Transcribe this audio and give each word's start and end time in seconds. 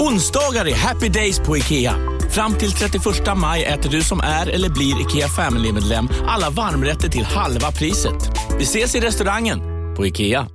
Onsdagar 0.00 0.68
är 0.68 0.74
happy 0.74 1.08
days 1.08 1.38
på 1.38 1.56
IKEA. 1.56 1.94
Fram 2.30 2.54
till 2.54 2.72
31 2.72 3.04
maj 3.36 3.64
äter 3.64 3.90
du 3.90 4.02
som 4.02 4.20
är 4.20 4.46
eller 4.46 4.68
blir 4.68 5.00
IKEA 5.00 5.28
Family-medlem 5.28 6.08
alla 6.26 6.50
varmrätter 6.50 7.08
till 7.08 7.24
halva 7.24 7.72
priset. 7.72 8.30
Vi 8.58 8.62
ses 8.62 8.94
i 8.94 9.00
restaurangen 9.00 9.60
på 9.96 10.06
IKEA. 10.06 10.48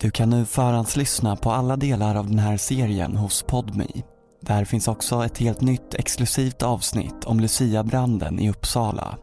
Du 0.00 0.10
kan 0.10 0.30
nu 0.30 0.44
förhandslyssna 0.44 1.36
på 1.36 1.50
alla 1.50 1.76
delar 1.76 2.14
av 2.14 2.26
den 2.26 2.38
här 2.38 2.56
serien 2.56 3.16
hos 3.16 3.42
Podmi. 3.42 4.04
Där 4.42 4.64
finns 4.64 4.88
också 4.88 5.24
ett 5.24 5.38
helt 5.38 5.60
nytt 5.60 5.94
exklusivt 5.94 6.62
avsnitt 6.62 7.24
om 7.24 7.40
Lucia-branden 7.40 8.38
i 8.38 8.50
Uppsala. 8.50 9.18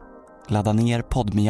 Ladda 0.48 0.72
ner 0.72 1.02
podmi 1.02 1.48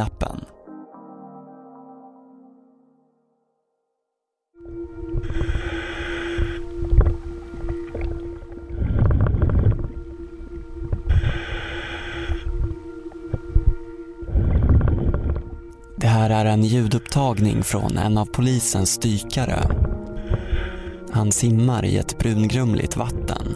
en 16.57 16.65
ljudupptagning 16.65 17.63
från 17.63 17.97
en 17.97 18.19
av 18.19 18.27
polisens 18.27 18.99
dykare. 18.99 19.63
Han 21.11 21.33
simmar 21.33 21.85
i 21.85 21.99
ett 21.99 22.19
brungrumligt 22.19 22.97
vatten. 22.97 23.47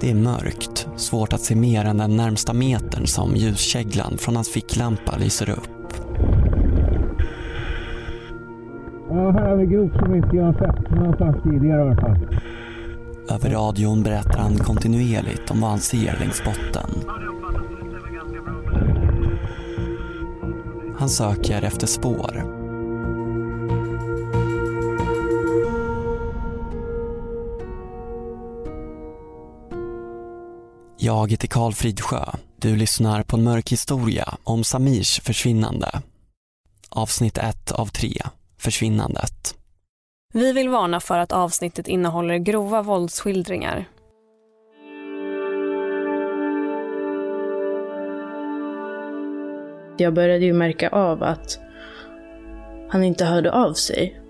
Det 0.00 0.10
är 0.10 0.14
mörkt, 0.14 0.88
svårt 0.96 1.32
att 1.32 1.40
se 1.40 1.54
mer 1.54 1.84
än 1.84 1.98
den 1.98 2.16
närmsta 2.16 2.52
metern 2.52 3.06
som 3.06 3.36
ljuskäglan 3.36 4.18
från 4.18 4.36
hans 4.36 4.48
ficklampa 4.48 5.16
lyser 5.16 5.50
upp. 5.50 5.92
Ja, 9.10 9.30
här 9.30 9.48
har 9.48 9.56
vi 9.56 9.66
grop 9.66 9.92
som 9.92 10.14
inte 10.14 10.36
jag 10.36 10.44
har 10.44 10.52
sett 10.52 10.90
någonstans 10.90 11.36
tidigare 11.42 11.78
i 11.78 11.82
alla 11.82 12.00
fall. 12.00 12.38
Över 13.30 13.50
radion 13.50 14.02
berättar 14.02 14.38
han 14.38 14.56
kontinuerligt 14.56 15.50
om 15.50 15.60
vad 15.60 15.70
han 15.70 15.80
ser 15.80 16.16
längs 16.20 16.44
botten. 16.44 16.90
Han 21.04 21.10
söker 21.10 21.62
efter 21.62 21.86
spår. 21.86 22.44
Jag 30.98 31.30
heter 31.30 31.48
Karl 31.48 31.72
Fridsjö. 31.72 32.24
Du 32.56 32.76
lyssnar 32.76 33.22
på 33.22 33.36
en 33.36 33.44
mörk 33.44 33.72
historia 33.72 34.34
om 34.44 34.64
Samirs 34.64 35.20
försvinnande. 35.20 36.02
Avsnitt 36.88 37.38
1 37.38 37.72
av 37.72 37.86
3, 37.86 38.22
Försvinnandet. 38.58 39.54
Vi 40.32 40.52
vill 40.52 40.68
varna 40.68 41.00
för 41.00 41.18
att 41.18 41.32
avsnittet 41.32 41.88
innehåller 41.88 42.38
grova 42.38 42.82
våldsskildringar. 42.82 43.88
Jag 49.96 50.14
började 50.14 50.44
ju 50.44 50.52
märka 50.52 50.88
av 50.88 51.22
att 51.22 51.58
han 52.90 53.04
inte 53.04 53.24
hörde 53.24 53.52
av 53.52 53.72
sig. 53.72 54.20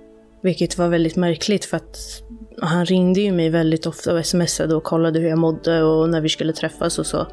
Vilket 0.43 0.79
var 0.79 0.89
väldigt 0.89 1.17
märkligt 1.17 1.65
för 1.65 1.77
att 1.77 1.99
han 2.63 2.85
ringde 2.85 3.21
ju 3.21 3.33
mig 3.33 3.51
väldigt 3.51 3.87
ofta 3.87 4.15
och 4.15 4.27
smsade 4.27 4.75
och 4.75 4.85
kollade 4.85 5.21
hur 5.21 5.29
jag 5.29 5.39
mådde 5.39 5.83
och 5.83 6.09
när 6.09 6.21
vi 6.21 6.29
skulle 6.29 6.53
träffas 6.53 6.99
och 6.99 7.07
så. 7.07 7.27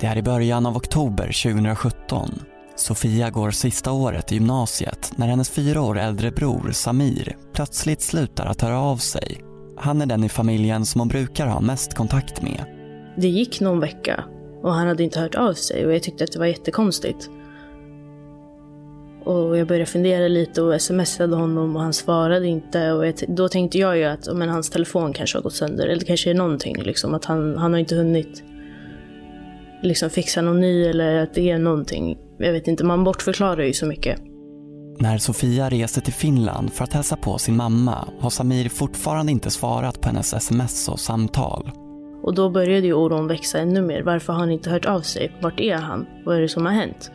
Det 0.00 0.06
är 0.06 0.16
i 0.16 0.22
början 0.22 0.66
av 0.66 0.76
oktober 0.76 1.42
2017. 1.42 2.30
Sofia 2.76 3.30
går 3.30 3.50
sista 3.50 3.92
året 3.92 4.32
i 4.32 4.34
gymnasiet 4.34 5.12
när 5.16 5.26
hennes 5.26 5.50
fyra 5.50 5.82
år 5.82 5.98
äldre 5.98 6.30
bror 6.30 6.70
Samir 6.72 7.36
plötsligt 7.52 8.02
slutar 8.02 8.46
att 8.46 8.62
höra 8.62 8.80
av 8.80 8.96
sig. 8.96 9.40
Han 9.76 10.02
är 10.02 10.06
den 10.06 10.24
i 10.24 10.28
familjen 10.28 10.86
som 10.86 11.00
hon 11.00 11.08
brukar 11.08 11.46
ha 11.46 11.60
mest 11.60 11.94
kontakt 11.94 12.42
med. 12.42 12.64
Det 13.16 13.28
gick 13.28 13.60
någon 13.60 13.80
vecka 13.80 14.24
och 14.66 14.74
han 14.74 14.88
hade 14.88 15.02
inte 15.02 15.20
hört 15.20 15.34
av 15.34 15.54
sig 15.54 15.86
och 15.86 15.94
jag 15.94 16.02
tyckte 16.02 16.24
att 16.24 16.32
det 16.32 16.38
var 16.38 16.46
jättekonstigt. 16.46 17.30
Och 19.24 19.58
jag 19.58 19.66
började 19.66 19.86
fundera 19.86 20.28
lite 20.28 20.62
och 20.62 20.82
smsade 20.82 21.36
honom 21.36 21.76
och 21.76 21.82
han 21.82 21.92
svarade 21.92 22.46
inte. 22.46 22.92
Och 22.92 23.06
jag, 23.06 23.14
då 23.28 23.48
tänkte 23.48 23.78
jag 23.78 23.98
ju 23.98 24.04
att 24.04 24.28
men, 24.34 24.48
hans 24.48 24.70
telefon 24.70 25.12
kanske 25.12 25.38
har 25.38 25.42
gått 25.42 25.54
sönder 25.54 25.86
eller 25.86 26.00
det 26.00 26.06
kanske 26.06 26.30
är 26.30 26.34
någonting. 26.34 26.82
Liksom, 26.82 27.14
att 27.14 27.24
han, 27.24 27.56
han 27.56 27.72
har 27.72 27.80
inte 27.80 27.94
hunnit 27.94 28.42
liksom, 29.82 30.10
fixa 30.10 30.42
någon 30.42 30.60
ny 30.60 30.84
eller 30.84 31.22
att 31.22 31.34
det 31.34 31.50
är 31.50 31.58
någonting. 31.58 32.18
Jag 32.38 32.52
vet 32.52 32.68
inte, 32.68 32.84
man 32.84 33.04
bortförklarar 33.04 33.62
ju 33.62 33.72
så 33.72 33.86
mycket. 33.86 34.20
När 34.98 35.18
Sofia 35.18 35.68
reser 35.68 36.00
till 36.00 36.12
Finland 36.12 36.72
för 36.72 36.84
att 36.84 36.92
hälsa 36.92 37.16
på 37.16 37.38
sin 37.38 37.56
mamma 37.56 38.08
har 38.20 38.30
Samir 38.30 38.68
fortfarande 38.68 39.32
inte 39.32 39.50
svarat 39.50 40.00
på 40.00 40.08
hennes 40.08 40.34
sms 40.34 40.88
och 40.88 41.00
samtal. 41.00 41.85
Och 42.26 42.34
då 42.34 42.50
började 42.50 42.86
ju 42.86 42.92
oron 42.92 43.26
växa 43.26 43.58
ännu 43.58 43.82
mer. 43.82 44.02
Varför 44.02 44.32
har 44.32 44.40
han 44.40 44.50
inte 44.50 44.70
hört 44.70 44.84
av 44.84 45.00
sig? 45.00 45.32
Vart 45.40 45.60
är 45.60 45.76
han? 45.76 46.06
Vad 46.24 46.36
är 46.36 46.40
det 46.40 46.48
som 46.48 46.66
har 46.66 46.72
hänt? 46.72 47.10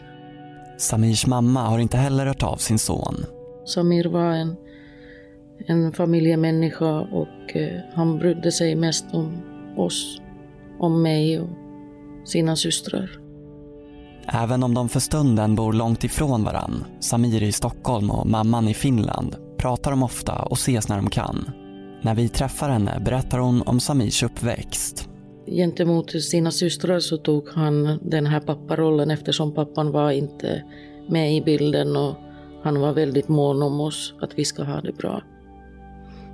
Samirs 0.77 1.27
mamma 1.27 1.61
har 1.61 1.79
inte 1.79 1.97
heller 1.97 2.25
hört 2.25 2.43
av 2.43 2.55
sin 2.55 2.79
son. 2.79 3.25
Samir 3.65 4.05
var 4.05 4.31
en, 4.31 4.55
en 5.67 5.91
familjemänniska 5.91 6.99
och 6.99 7.55
eh, 7.55 7.79
han 7.93 8.19
brydde 8.19 8.51
sig 8.51 8.75
mest 8.75 9.05
om 9.13 9.41
oss, 9.77 10.21
om 10.79 11.01
mig 11.01 11.39
och 11.39 11.49
sina 12.25 12.55
systrar. 12.55 13.11
Även 14.27 14.63
om 14.63 14.73
de 14.73 14.89
för 14.89 14.99
stunden 14.99 15.55
bor 15.55 15.73
långt 15.73 16.03
ifrån 16.03 16.43
varann, 16.43 16.85
Samir 16.99 17.43
i 17.43 17.51
Stockholm 17.51 18.11
och 18.11 18.27
mamman 18.27 18.67
i 18.67 18.73
Finland, 18.73 19.35
pratar 19.57 19.91
de 19.91 20.03
ofta 20.03 20.41
och 20.41 20.57
ses 20.57 20.89
när 20.89 20.95
de 20.95 21.09
kan. 21.09 21.51
När 22.01 22.15
vi 22.15 22.29
träffar 22.29 22.69
henne 22.69 22.99
berättar 22.99 23.39
hon 23.39 23.61
om 23.61 23.79
Samirs 23.79 24.23
uppväxt. 24.23 25.09
Gentemot 25.45 26.11
sina 26.11 26.51
systrar 26.51 26.99
så 26.99 27.17
tog 27.17 27.49
han 27.49 27.99
den 28.01 28.25
här 28.25 28.39
papparollen 28.39 29.11
eftersom 29.11 29.53
pappan 29.53 29.91
var 29.91 30.11
inte 30.11 30.63
med 31.09 31.35
i 31.35 31.41
bilden 31.41 31.95
och 31.95 32.15
han 32.63 32.79
var 32.79 32.93
väldigt 32.93 33.27
mån 33.27 33.61
om 33.61 33.79
oss, 33.79 34.13
att 34.21 34.39
vi 34.39 34.45
ska 34.45 34.63
ha 34.63 34.81
det 34.81 34.97
bra. 34.97 35.23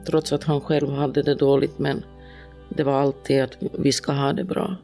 Trots 0.06 0.34
att 0.34 0.44
han 0.44 0.62
själv 0.62 0.92
hade 0.92 1.24
det 1.24 1.36
dåligt 1.36 1.80
men 1.80 2.04
det 2.70 2.84
var 2.84 3.02
alltid 3.02 3.42
att 3.42 3.58
vi 3.80 3.92
ska 3.92 4.12
ha 4.12 4.34
det 4.34 4.44
bra. 4.44 4.76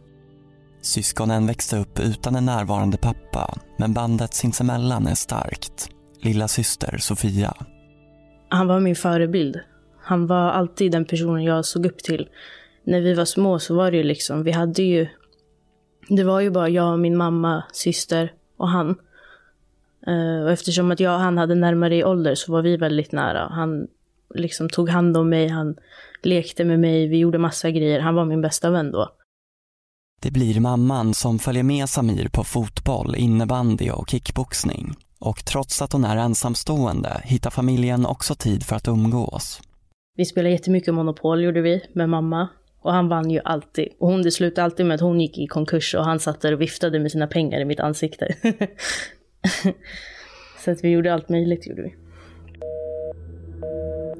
Syskonen 0.81 1.47
växte 1.47 1.77
upp 1.77 1.99
utan 1.99 2.35
en 2.35 2.45
närvarande 2.45 2.97
pappa 2.97 3.57
men 3.77 3.93
bandet 3.93 4.33
sinsemellan 4.33 5.07
är 5.07 5.15
starkt. 5.15 5.89
Lilla 6.21 6.47
syster 6.47 6.97
Sofia. 6.97 7.53
Han 8.49 8.67
var 8.67 8.79
min 8.79 8.95
förebild. 8.95 9.59
Han 10.03 10.27
var 10.27 10.49
alltid 10.49 10.91
den 10.91 11.05
personen 11.05 11.43
jag 11.43 11.65
såg 11.65 11.85
upp 11.85 11.97
till. 11.97 12.29
När 12.83 13.01
vi 13.01 13.13
var 13.13 13.25
små 13.25 13.59
så 13.59 13.75
var 13.75 13.91
det 13.91 13.97
ju 13.97 14.03
liksom, 14.03 14.43
vi 14.43 14.51
hade 14.51 14.83
ju... 14.83 15.07
Det 16.09 16.23
var 16.23 16.39
ju 16.39 16.49
bara 16.49 16.69
jag, 16.69 16.99
min 16.99 17.17
mamma, 17.17 17.63
syster 17.73 18.33
och 18.57 18.69
han. 18.69 18.95
Uh, 20.07 20.43
och 20.43 20.51
eftersom 20.51 20.91
att 20.91 20.99
jag 20.99 21.13
och 21.13 21.19
han 21.19 21.37
hade 21.37 21.55
närmare 21.55 21.95
i 21.95 22.03
ålder 22.03 22.35
så 22.35 22.51
var 22.51 22.61
vi 22.61 22.77
väldigt 22.77 23.11
nära. 23.11 23.47
Han 23.51 23.87
liksom 24.35 24.69
tog 24.69 24.89
hand 24.89 25.17
om 25.17 25.29
mig, 25.29 25.47
han 25.47 25.75
lekte 26.23 26.65
med 26.65 26.79
mig, 26.79 27.07
vi 27.07 27.17
gjorde 27.17 27.37
massa 27.37 27.71
grejer. 27.71 27.99
Han 27.99 28.15
var 28.15 28.25
min 28.25 28.41
bästa 28.41 28.69
vän 28.69 28.91
då. 28.91 29.09
Det 30.21 30.31
blir 30.31 30.59
mamman 30.59 31.13
som 31.13 31.39
följer 31.39 31.63
med 31.63 31.89
Samir 31.89 32.29
på 32.29 32.43
fotboll, 32.43 33.15
innebandy 33.15 33.89
och 33.89 34.09
kickboxning. 34.09 34.95
Och 35.19 35.45
trots 35.45 35.81
att 35.81 35.93
hon 35.93 36.05
är 36.05 36.17
ensamstående 36.17 37.21
hittar 37.23 37.49
familjen 37.49 38.05
också 38.05 38.35
tid 38.35 38.63
för 38.63 38.75
att 38.75 38.87
umgås. 38.87 39.61
Vi 40.15 40.25
spelade 40.25 40.51
jättemycket 40.51 40.93
Monopol 40.93 41.43
gjorde 41.43 41.61
vi 41.61 41.81
med 41.93 42.09
mamma. 42.09 42.49
Och 42.81 42.93
han 42.93 43.09
vann 43.09 43.31
ju 43.31 43.39
alltid. 43.45 43.87
Och 43.99 44.07
hon, 44.07 44.21
det 44.21 44.31
slutade 44.31 44.65
alltid 44.65 44.85
med 44.85 44.95
att 44.95 45.01
hon 45.01 45.21
gick 45.21 45.37
i 45.37 45.47
konkurs 45.47 45.95
och 45.95 46.05
han 46.05 46.19
satt 46.19 46.41
där 46.41 46.53
och 46.53 46.61
viftade 46.61 46.99
med 46.99 47.11
sina 47.11 47.27
pengar 47.27 47.59
i 47.59 47.65
mitt 47.65 47.79
ansikte. 47.79 48.35
Så 50.63 50.71
att 50.71 50.83
vi 50.83 50.89
gjorde 50.89 51.13
allt 51.13 51.29
möjligt. 51.29 51.67
Gjorde 51.67 51.81
vi. 51.81 51.95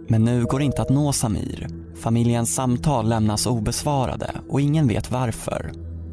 Men 0.08 0.26
nu 0.26 0.46
går 0.46 0.60
det 0.60 0.66
inte 0.66 0.82
att 0.82 0.90
nå 0.90 1.12
Samir. 1.12 1.68
Familjens 1.96 2.56
samtal 2.56 3.10
lämnas 3.10 3.46
obesvarade 3.46 4.32
och 4.50 4.62
ingen 4.62 4.88
vet 4.88 5.12
varför. 5.12 5.72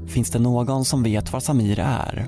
Finns 0.09 0.31
det 0.31 0.39
någon 0.39 0.85
som 0.85 1.03
vet 1.03 1.33
var 1.33 1.41
Samir 1.41 1.79
är? 1.79 2.27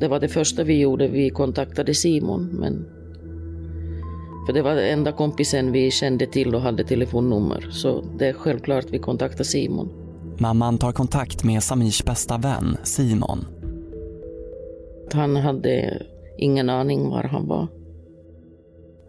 Det 0.00 0.08
var 0.08 0.20
det 0.20 0.28
första 0.28 0.64
vi 0.64 0.80
gjorde, 0.80 1.08
vi 1.08 1.30
kontaktade 1.30 1.94
Simon. 1.94 2.44
Men 2.52 2.86
för 4.46 4.52
det 4.52 4.62
var 4.62 4.74
den 4.74 4.92
enda 4.92 5.12
kompisen 5.12 5.72
vi 5.72 5.90
kände 5.90 6.26
till 6.26 6.54
och 6.54 6.60
hade 6.60 6.84
telefonnummer. 6.84 7.68
Så 7.70 8.04
det 8.18 8.26
är 8.28 8.32
självklart 8.32 8.86
vi 8.90 8.98
kontaktade 8.98 9.44
Simon. 9.44 9.88
Mamman 10.38 10.78
tar 10.78 10.92
kontakt 10.92 11.44
med 11.44 11.62
Samirs 11.62 12.04
bästa 12.04 12.38
vän, 12.38 12.76
Simon. 12.82 13.46
Han 15.12 15.36
hade 15.36 16.02
ingen 16.38 16.70
aning 16.70 17.08
var 17.08 17.22
han 17.22 17.48
var. 17.48 17.68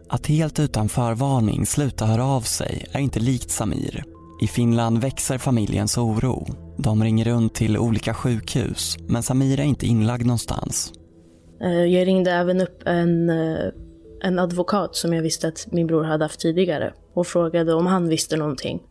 Att 0.08 0.26
helt 0.26 0.60
utan 0.60 0.88
förvarning 0.88 1.66
sluta 1.66 2.06
höra 2.06 2.24
av 2.24 2.40
sig 2.40 2.86
är 2.92 3.00
inte 3.00 3.20
likt 3.20 3.50
Samir. 3.50 4.04
I 4.42 4.46
Finland 4.46 4.98
växer 4.98 5.38
familjens 5.38 5.98
oro. 5.98 6.46
De 6.76 7.04
ringer 7.04 7.24
runt 7.24 7.54
till 7.54 7.78
olika 7.78 8.14
sjukhus, 8.14 8.96
men 9.00 9.22
Samir 9.22 9.60
är 9.60 9.64
inte 9.64 9.86
inlagd 9.86 10.26
någonstans. 10.26 10.92
Eh, 11.60 11.84
jag 11.84 12.06
ringde 12.06 12.32
även 12.32 12.60
upp 12.60 12.82
en, 12.86 13.30
eh, 13.30 13.68
en 14.22 14.38
advokat 14.38 14.96
som 14.96 15.12
jag 15.12 15.22
visste 15.22 15.48
att 15.48 15.66
min 15.72 15.86
bror 15.86 16.04
hade 16.04 16.24
haft 16.24 16.40
tidigare 16.40 16.92
och 17.14 17.26
frågade 17.26 17.74
om 17.74 17.86
han 17.86 18.08
visste 18.08 18.36
någonting. 18.36 18.82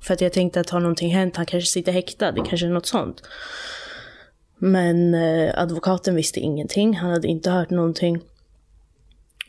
För 0.00 0.14
att 0.14 0.20
jag 0.20 0.32
tänkte 0.32 0.60
att 0.60 0.70
har 0.70 0.80
någonting 0.80 1.14
hänt, 1.14 1.36
han 1.36 1.46
kanske 1.46 1.70
sitter 1.70 1.92
häktad, 1.92 2.32
det 2.32 2.42
kanske 2.46 2.66
är 2.66 2.70
något 2.70 2.86
sånt. 2.86 3.22
Men 4.58 5.14
eh, 5.14 5.50
advokaten 5.54 6.14
visste 6.14 6.40
ingenting, 6.40 6.96
han 6.96 7.10
hade 7.10 7.28
inte 7.28 7.50
hört 7.50 7.70
någonting. 7.70 8.20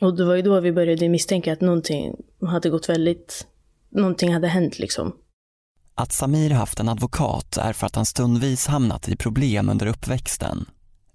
Och 0.00 0.16
det 0.16 0.24
var 0.24 0.34
ju 0.34 0.42
då 0.42 0.60
vi 0.60 0.72
började 0.72 1.08
misstänka 1.08 1.52
att 1.52 1.60
någonting 1.60 2.16
hade 2.46 2.70
gått 2.70 2.88
väldigt, 2.88 3.46
någonting 3.88 4.32
hade 4.32 4.48
hänt 4.48 4.78
liksom. 4.78 5.12
Att 6.00 6.12
Samir 6.12 6.50
haft 6.50 6.80
en 6.80 6.88
advokat 6.88 7.56
är 7.56 7.72
för 7.72 7.86
att 7.86 7.96
han 7.96 8.06
stundvis 8.06 8.66
hamnat 8.66 9.08
i 9.08 9.16
problem 9.16 9.68
under 9.68 9.86
uppväxten. 9.86 10.64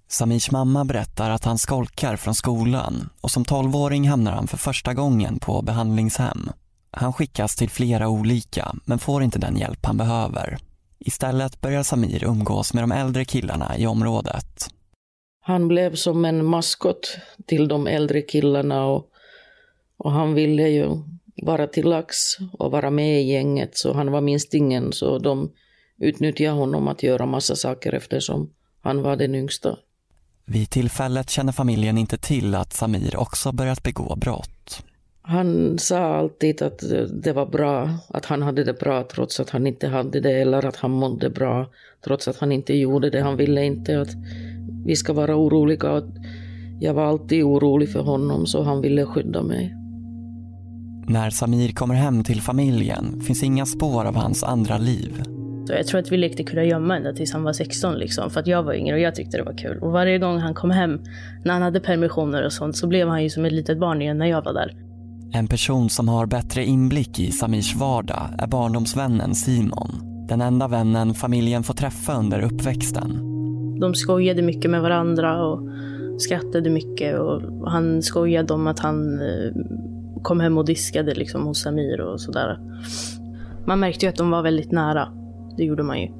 Samirs 0.08 0.52
mamma 0.52 0.86
berättar 0.86 1.30
att 1.30 1.46
han 1.46 1.58
skolkar 1.58 2.16
från 2.16 2.36
skolan 2.36 3.10
och 3.22 3.32
som 3.32 3.46
tolvåring 3.46 4.10
hamnar 4.10 4.32
han 4.32 4.48
för 4.48 4.58
första 4.58 4.94
gången 4.94 5.40
på 5.40 5.62
behandlingshem. 5.62 6.50
Han 6.92 7.14
skickas 7.14 7.56
till 7.56 7.70
flera 7.70 8.08
olika 8.08 8.76
men 8.86 9.00
får 9.00 9.24
inte 9.24 9.40
den 9.40 9.58
hjälp 9.58 9.86
han 9.86 9.98
behöver. 9.98 10.58
Istället 11.00 11.62
börjar 11.62 11.84
Samir 11.84 12.24
umgås 12.24 12.74
med 12.74 12.84
de 12.84 12.92
äldre 12.92 13.26
killarna 13.26 13.78
i 13.78 13.88
området. 13.88 14.68
Han 15.42 15.68
blev 15.68 15.96
som 15.96 16.26
en 16.26 16.46
maskot 16.46 17.18
till 17.48 17.68
de 17.68 17.88
äldre 17.88 18.22
killarna 18.22 18.86
och, 18.86 19.06
och 19.98 20.12
han 20.12 20.34
ville 20.34 20.68
ju 20.68 20.88
vara 21.42 21.68
till 21.68 21.90
lax 21.90 22.16
och 22.54 22.72
vara 22.72 22.90
med 22.90 23.22
i 23.22 23.32
gänget 23.32 23.78
så 23.78 23.94
han 23.94 24.12
var 24.12 24.22
minstingen 24.22 24.94
så 24.94 25.20
de 25.20 25.52
utnyttjade 26.00 26.56
honom 26.56 26.88
att 26.88 27.04
göra 27.04 27.26
massa 27.26 27.56
saker 27.56 27.94
eftersom 27.94 28.50
han 28.82 29.02
var 29.02 29.16
den 29.16 29.36
yngsta. 29.36 29.78
Vid 30.46 30.70
tillfället 30.70 31.30
känner 31.30 31.52
familjen 31.52 31.98
inte 31.98 32.18
till 32.18 32.56
att 32.56 32.74
Samir 32.74 33.18
också 33.18 33.52
börjat 33.52 33.84
begå 33.84 34.16
brott. 34.16 34.84
Han 35.22 35.80
sa 35.80 36.18
alltid 36.18 36.62
att 36.62 36.84
det 37.24 37.34
var 37.34 37.46
bra, 37.46 37.90
att 38.08 38.26
han 38.26 38.42
hade 38.42 38.64
det 38.64 38.74
bra 38.74 39.04
trots 39.04 39.40
att 39.40 39.50
han 39.50 39.68
inte 39.68 39.88
hade 39.88 40.20
det 40.20 40.42
eller 40.42 40.66
att 40.66 40.76
han 40.76 40.92
mådde 40.92 41.30
bra 41.30 41.72
trots 42.04 42.28
att 42.28 42.38
han 42.38 42.52
inte 42.52 42.74
gjorde 42.74 43.10
det. 43.10 43.22
Han 43.22 43.38
ville 43.38 43.66
inte 43.66 44.02
att 44.02 44.10
vi 44.86 44.96
ska 44.96 45.14
vara 45.14 45.36
oroliga. 45.36 46.02
Jag 46.80 46.94
var 46.94 47.06
alltid 47.06 47.44
orolig 47.44 47.92
för 47.92 48.00
honom 48.00 48.46
så 48.46 48.64
han 48.64 48.82
ville 48.82 49.06
skydda 49.06 49.44
mig. 49.44 49.85
När 51.08 51.30
Samir 51.30 51.72
kommer 51.72 51.96
hem 51.96 52.24
till 52.24 52.42
familjen 52.42 53.22
finns 53.22 53.44
inga 53.44 53.66
spår 53.66 54.06
av 54.06 54.16
hans 54.16 54.44
andra 54.44 54.78
liv. 54.78 55.24
Så 55.68 55.74
jag 55.74 55.88
tror 55.88 56.00
att 56.00 56.12
vi 56.12 56.18
lekte 56.18 56.44
kurragömma 56.44 56.98
ända 56.98 57.14
tills 57.14 57.34
han 57.34 57.44
var 57.44 57.54
16 57.54 57.96
liksom. 57.96 58.30
För 58.30 58.40
att 58.40 58.48
jag 58.48 58.64
var 58.64 58.74
yngre 58.74 58.96
och 58.96 59.02
jag 59.02 59.16
tyckte 59.16 59.38
det 59.38 59.44
var 59.44 59.58
kul. 59.58 59.78
Och 59.82 59.92
varje 59.92 60.20
gång 60.20 60.38
han 60.38 60.54
kom 60.54 60.72
hem, 60.72 61.00
när 61.44 61.54
han 61.54 61.62
hade 61.62 61.80
permissioner 61.80 62.46
och 62.46 62.54
sånt, 62.54 62.78
så 62.78 62.88
blev 62.88 63.08
han 63.08 63.24
ju 63.24 63.30
som 63.30 63.46
ett 63.46 63.52
litet 63.52 63.80
barn 63.80 64.02
igen 64.02 64.18
när 64.18 64.26
jag 64.26 64.42
var 64.42 64.54
där. 64.54 64.76
En 65.34 65.48
person 65.48 65.90
som 65.90 66.10
har 66.10 66.26
bättre 66.26 66.66
inblick 66.66 67.20
i 67.20 67.32
Samirs 67.32 67.76
vardag 67.76 68.30
är 68.40 68.48
barndomsvännen 68.48 69.36
Simon. 69.36 69.92
Den 70.28 70.42
enda 70.42 70.68
vännen 70.68 71.14
familjen 71.14 71.64
får 71.64 71.74
träffa 71.74 72.14
under 72.20 72.42
uppväxten. 72.42 73.20
De 73.80 73.96
skojade 73.96 74.42
mycket 74.42 74.72
med 74.72 74.82
varandra 74.82 75.46
och 75.46 75.70
skrattade 76.18 76.70
mycket. 76.70 77.20
Och 77.20 77.72
han 77.72 78.02
skojade 78.02 78.54
om 78.54 78.68
att 78.68 78.80
han 78.80 79.20
eh, 79.22 79.52
kom 80.26 80.40
hem 80.40 80.58
och 80.58 80.66
diskade 80.66 81.14
liksom 81.14 81.46
hos 81.46 81.62
Samir 81.62 82.02
och 82.02 82.22
sådär. 82.22 82.60
Man 83.68 83.80
märkte 83.80 84.06
ju 84.06 84.10
att 84.10 84.16
de 84.16 84.32
var 84.32 84.42
väldigt 84.42 84.72
nära. 84.72 85.08
Det 85.58 85.64
gjorde 85.64 85.84
man 85.84 86.02
ju. 86.02 86.12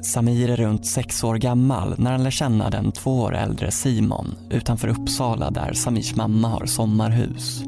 Samir 0.00 0.50
är 0.50 0.56
runt 0.56 0.86
sex 0.86 1.24
år 1.24 1.34
gammal 1.34 1.94
när 1.98 2.10
han 2.12 2.24
lär 2.24 2.30
känna 2.30 2.70
den 2.70 2.92
två 2.92 3.20
år 3.20 3.34
äldre 3.36 3.70
Simon 3.70 4.34
utanför 4.50 4.88
Uppsala 4.88 5.50
där 5.50 5.72
Samirs 5.72 6.16
mamma 6.16 6.48
har 6.48 6.66
sommarhus. 6.66 7.62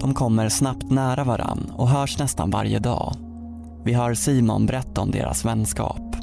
De 0.00 0.14
kommer 0.14 0.48
snabbt 0.48 0.90
nära 0.90 1.24
varann 1.24 1.72
och 1.76 1.88
hörs 1.88 2.18
nästan 2.18 2.50
varje 2.50 2.78
dag. 2.78 3.12
Vi 3.84 3.92
hör 3.92 4.14
Simon 4.14 4.66
berätta 4.66 5.00
om 5.00 5.10
deras 5.10 5.44
vänskap. 5.44 6.16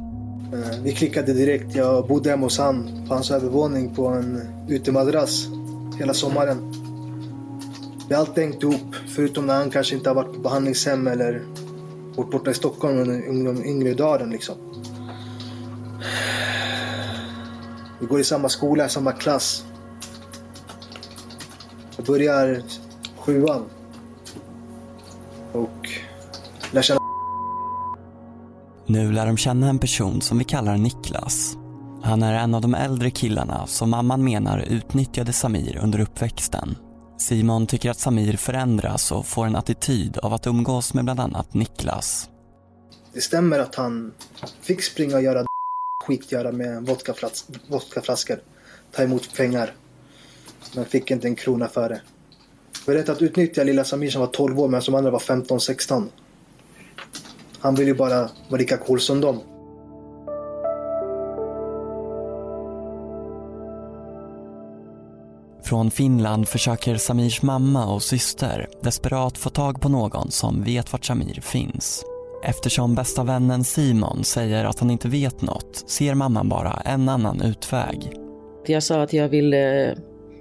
Eh, 0.53 0.83
Vi 0.83 0.91
klickade 0.91 1.33
direkt. 1.33 1.75
Jag 1.75 2.07
bodde 2.07 2.29
hemma 2.29 2.45
hos 2.45 2.59
han 2.59 3.05
på 3.07 3.13
hans 3.13 3.31
övervåning 3.31 3.95
på 3.95 4.07
en 4.07 4.41
utemadrass 4.67 5.47
hela 5.99 6.13
sommaren. 6.13 6.78
Det 8.09 8.15
har 8.15 8.19
alltid 8.19 8.43
hängt 8.43 8.63
ihop, 8.63 8.95
förutom 9.07 9.45
när 9.45 9.55
han 9.55 9.71
kanske 9.71 9.95
inte 9.95 10.09
har 10.09 10.15
varit 10.15 10.33
på 10.33 10.39
behandlingshem 10.39 11.07
eller 11.07 11.45
bort 12.15 12.31
borta 12.31 12.51
i 12.51 12.53
Stockholm 12.53 12.99
under 12.99 13.53
de 13.53 13.65
yngre 13.65 13.93
dagen 13.93 14.29
liksom. 14.29 14.55
Vi 17.99 18.05
går 18.05 18.19
i 18.19 18.23
samma 18.23 18.49
skola, 18.49 18.89
samma 18.89 19.11
klass. 19.11 19.65
Jag 21.97 22.05
börjar 22.05 22.61
sjuan. 23.17 23.65
Och 25.53 25.89
lär 26.71 26.81
känna 26.81 26.99
Nu 28.85 29.11
lär 29.11 29.25
de 29.25 29.37
känna 29.37 29.69
en 29.69 29.79
person 29.79 30.21
som 30.21 30.37
vi 30.37 30.43
kallar 30.43 30.77
Niklas. 30.77 31.57
Han 32.03 32.23
är 32.23 32.33
en 32.33 32.55
av 32.55 32.61
de 32.61 32.73
äldre 32.75 33.11
killarna 33.11 33.67
som 33.67 33.89
mamman 33.89 34.23
menar 34.23 34.59
utnyttjade 34.59 35.33
Samir 35.33 35.79
under 35.83 35.99
uppväxten. 35.99 36.75
Simon 37.19 37.67
tycker 37.67 37.89
att 37.89 37.99
Samir 37.99 38.37
förändras 38.37 39.11
och 39.11 39.27
får 39.27 39.45
en 39.45 39.55
attityd 39.55 40.17
av 40.17 40.33
att 40.33 40.47
umgås 40.47 40.93
med 40.93 41.03
bland 41.03 41.19
annat 41.19 41.53
Niklas. 41.53 42.29
Det 43.13 43.21
stämmer 43.21 43.59
att 43.59 43.75
han 43.75 44.13
fick 44.61 44.83
springa 44.83 45.15
och 45.15 45.21
göra 45.21 45.45
skitgöra 46.05 46.51
med 46.51 46.83
vodkaflas 46.83 47.47
vodkaflaskor. 47.67 48.39
Ta 48.91 49.03
emot 49.03 49.35
pengar. 49.35 49.73
Men 50.75 50.85
fick 50.85 51.11
inte 51.11 51.27
en 51.27 51.35
krona 51.35 51.67
för 51.67 51.89
det. 51.89 52.01
Det 52.85 52.91
var 52.91 52.93
rätt 52.95 53.09
att 53.09 53.21
utnyttja 53.21 53.63
lilla 53.63 53.83
Samir 53.83 54.09
som 54.09 54.21
var 54.21 54.27
12 54.27 54.59
år 54.59 54.67
men 54.67 54.81
som 54.81 54.95
andra 54.95 55.11
var 55.11 55.19
15-16. 55.19 56.07
Han 57.59 57.75
ville 57.75 57.91
ju 57.91 57.97
bara 57.97 58.29
vara 58.49 58.59
lika 58.59 58.77
cool 58.77 58.99
som 58.99 59.21
dem. 59.21 59.39
Från 65.69 65.91
Finland 65.91 66.47
försöker 66.47 66.95
Samirs 66.95 67.41
mamma 67.41 67.93
och 67.93 68.03
syster 68.03 68.67
desperat 68.81 69.37
få 69.37 69.49
tag 69.49 69.81
på 69.81 69.89
någon 69.89 70.31
som 70.31 70.63
vet 70.63 70.91
vart 70.91 71.05
Samir 71.05 71.41
finns. 71.41 72.03
Eftersom 72.43 72.95
bästa 72.95 73.23
vännen 73.23 73.63
Simon 73.63 74.23
säger 74.23 74.65
att 74.65 74.79
han 74.79 74.91
inte 74.91 75.07
vet 75.07 75.41
något 75.41 75.83
ser 75.87 76.13
mamman 76.13 76.49
bara 76.49 76.81
en 76.85 77.09
annan 77.09 77.41
utväg. 77.41 78.11
Jag 78.67 78.83
sa 78.83 79.01
att 79.01 79.13
jag 79.13 79.29
ville 79.29 79.95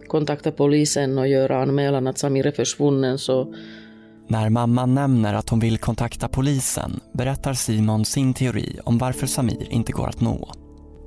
kontakta 0.06 0.52
polisen 0.52 1.18
och 1.18 1.28
göra 1.28 1.62
anmälan 1.62 2.06
att 2.06 2.18
Samir 2.18 2.46
är 2.46 2.52
försvunnen 2.52 3.18
så 3.18 3.54
När 4.28 4.50
mamman 4.50 4.94
nämner 4.94 5.34
att 5.34 5.48
hon 5.48 5.60
vill 5.60 5.78
kontakta 5.78 6.28
polisen 6.28 7.00
berättar 7.12 7.54
Simon 7.54 8.04
sin 8.04 8.34
teori 8.34 8.78
om 8.84 8.98
varför 8.98 9.26
Samir 9.26 9.66
inte 9.70 9.92
går 9.92 10.08
att 10.08 10.20
nå. 10.20 10.52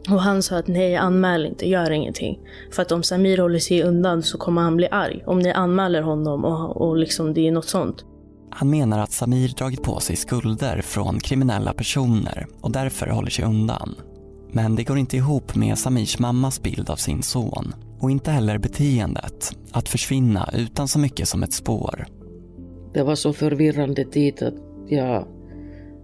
Och 0.10 0.22
han 0.22 0.44
sa 0.44 0.58
att 0.58 0.68
nej, 0.68 0.96
anmäl 0.96 1.46
inte, 1.46 1.70
gör 1.70 1.92
ingenting. 1.92 2.40
För 2.72 2.82
att 2.82 2.92
om 2.92 3.04
Samir 3.04 3.38
håller 3.38 3.60
sig 3.60 3.84
undan 3.84 4.24
så 4.24 4.38
kommer 4.38 4.62
han 4.62 4.76
bli 4.76 4.88
arg. 4.92 5.24
Om 5.26 5.40
ni 5.40 5.52
anmäler 5.52 6.02
honom 6.02 6.46
och, 6.46 6.82
och 6.82 6.98
liksom 6.98 7.34
det 7.34 7.48
är 7.48 7.52
något 7.52 7.66
sånt. 7.66 8.06
Han 8.50 8.70
menar 8.70 9.00
att 9.00 9.12
Samir 9.12 9.50
dragit 9.50 9.84
på 9.84 10.00
sig 10.00 10.16
skulder 10.16 10.82
från 10.82 11.20
kriminella 11.20 11.74
personer 11.74 12.48
och 12.62 12.72
därför 12.72 13.08
håller 13.08 13.30
sig 13.30 13.46
undan. 13.46 13.96
Men 14.52 14.76
det 14.76 14.84
går 14.84 14.98
inte 14.98 15.18
ihop 15.18 15.56
med 15.56 15.78
Samirs 15.78 16.20
mammas 16.20 16.62
bild 16.62 16.90
av 16.90 16.96
sin 16.96 17.24
son 17.24 17.74
och 18.00 18.12
inte 18.12 18.32
heller 18.32 18.58
beteendet, 18.58 19.56
att 19.72 19.90
försvinna 19.90 20.50
utan 20.54 20.88
så 20.88 21.00
mycket 21.00 21.28
som 21.28 21.44
ett 21.44 21.54
spår. 21.54 22.06
det 22.94 23.04
var 23.04 23.16
så 23.16 23.34
förvirrande 23.34 24.06
tid 24.06 24.44
att 24.44 24.54
jag 24.88 25.28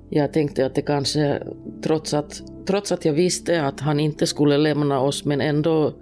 jag 0.10 0.34
tänkte 0.34 0.66
att 0.66 0.76
det 0.76 0.82
kanske, 0.82 1.44
trots 1.84 2.14
att, 2.14 2.42
trots 2.68 2.92
att 2.92 3.06
jag 3.06 3.14
visste 3.14 3.62
att 3.62 3.80
han 3.80 4.00
inte 4.00 4.28
skulle 4.28 4.58
lämna 4.58 5.00
oss, 5.00 5.26
men 5.26 5.42
ändå 5.42 5.94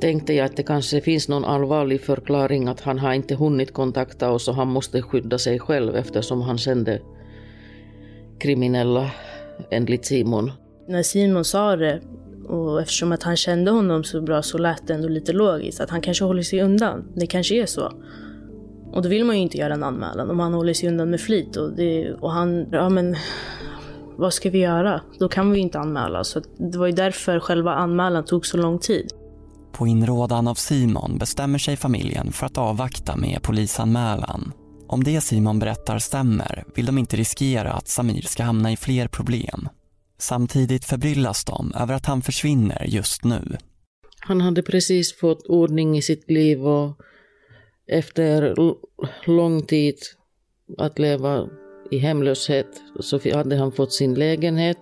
tänkte 0.00 0.34
jag 0.34 0.46
att 0.46 0.56
det 0.56 0.62
kanske 0.62 1.00
finns 1.00 1.28
någon 1.28 1.44
allvarlig 1.44 2.00
förklaring 2.00 2.68
att 2.68 2.80
han 2.80 2.98
har 2.98 3.12
inte 3.12 3.34
hunnit 3.34 3.72
kontakta 3.72 4.30
oss 4.30 4.48
och 4.48 4.54
han 4.54 4.68
måste 4.68 5.02
skydda 5.02 5.38
sig 5.38 5.58
själv 5.58 5.96
eftersom 5.96 6.40
han 6.42 6.58
kände 6.58 7.00
kriminella 8.38 9.10
enligt 9.70 10.04
Simon. 10.04 10.52
När 10.88 11.02
Simon 11.02 11.44
sa 11.44 11.76
det, 11.76 12.00
och 12.48 12.80
eftersom 12.80 13.12
att 13.12 13.22
han 13.22 13.36
kände 13.36 13.70
honom 13.70 14.04
så 14.04 14.20
bra 14.20 14.42
så 14.42 14.58
lät 14.58 14.86
det 14.86 14.94
ändå 14.94 15.08
lite 15.08 15.32
logiskt 15.32 15.80
att 15.80 15.90
han 15.90 16.00
kanske 16.00 16.24
håller 16.24 16.42
sig 16.42 16.62
undan. 16.62 17.04
Det 17.14 17.26
kanske 17.26 17.62
är 17.62 17.66
så. 17.66 17.92
Och 18.92 19.02
då 19.02 19.08
vill 19.08 19.24
man 19.24 19.36
ju 19.36 19.42
inte 19.42 19.58
göra 19.58 19.74
en 19.74 19.82
anmälan 19.82 20.30
om 20.30 20.40
han 20.40 20.54
håller 20.54 20.74
sig 20.74 20.88
undan 20.88 21.10
med 21.10 21.20
flit. 21.20 21.56
Och, 21.56 21.72
det, 21.72 22.12
och 22.12 22.32
han, 22.32 22.66
ja 22.70 22.88
men 22.88 23.16
vad 24.16 24.34
ska 24.34 24.50
vi 24.50 24.58
göra? 24.58 25.00
Då 25.18 25.28
kan 25.28 25.50
vi 25.50 25.58
inte 25.58 25.78
anmäla. 25.78 26.24
Så 26.24 26.40
det 26.56 26.78
var 26.78 26.86
ju 26.86 26.92
därför 26.92 27.40
själva 27.40 27.74
anmälan 27.74 28.24
tog 28.24 28.46
så 28.46 28.56
lång 28.56 28.78
tid. 28.78 29.12
På 29.72 29.86
inrådan 29.86 30.48
av 30.48 30.54
Simon 30.54 31.18
bestämmer 31.18 31.58
sig 31.58 31.76
familjen 31.76 32.32
för 32.32 32.46
att 32.46 32.58
avvakta 32.58 33.16
med 33.16 33.42
polisanmälan. 33.42 34.52
Om 34.88 35.04
det 35.04 35.20
Simon 35.20 35.58
berättar 35.58 35.98
stämmer 35.98 36.64
vill 36.74 36.86
de 36.86 36.98
inte 36.98 37.16
riskera 37.16 37.72
att 37.72 37.88
Samir 37.88 38.22
ska 38.22 38.42
hamna 38.42 38.72
i 38.72 38.76
fler 38.76 39.08
problem. 39.08 39.68
Samtidigt 40.18 40.84
förbryllas 40.84 41.44
de 41.44 41.72
över 41.74 41.94
att 41.94 42.06
han 42.06 42.22
försvinner 42.22 42.84
just 42.88 43.24
nu. 43.24 43.56
Han 44.20 44.40
hade 44.40 44.62
precis 44.62 45.18
fått 45.18 45.46
ordning 45.46 45.98
i 45.98 46.02
sitt 46.02 46.30
liv 46.30 46.66
och 46.66 46.96
efter 47.92 48.54
lång 49.26 49.62
tid 49.62 49.96
att 50.78 50.98
leva 50.98 51.48
i 51.90 51.98
hemlöshet 51.98 52.66
så 53.00 53.34
hade 53.34 53.56
han 53.56 53.72
fått 53.72 53.92
sin 53.92 54.14
lägenhet. 54.14 54.78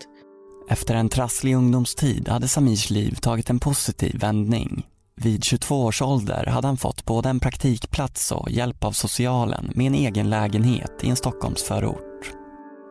Efter 0.69 0.95
en 0.95 1.09
trasslig 1.09 1.55
ungdomstid 1.55 2.29
hade 2.29 2.49
Samirs 2.49 2.91
liv 2.91 3.15
tagit 3.21 3.51
en 3.51 3.61
positiv 3.61 4.19
vändning. 4.21 4.87
Vid 5.17 5.45
22 5.45 5.85
års 5.85 6.03
ålder 6.03 6.47
hade 6.47 6.67
han 6.67 6.77
fått 6.77 7.05
både 7.05 7.29
en 7.29 7.41
praktikplats 7.41 8.33
och 8.33 8.51
hjälp 8.51 8.85
av 8.85 8.93
socialen 8.93 9.73
med 9.75 9.87
en 9.87 9.95
egen 9.95 10.31
lägenhet 10.31 11.05
i 11.05 11.09
en 11.09 11.17
Stockholmsförort. 11.17 12.33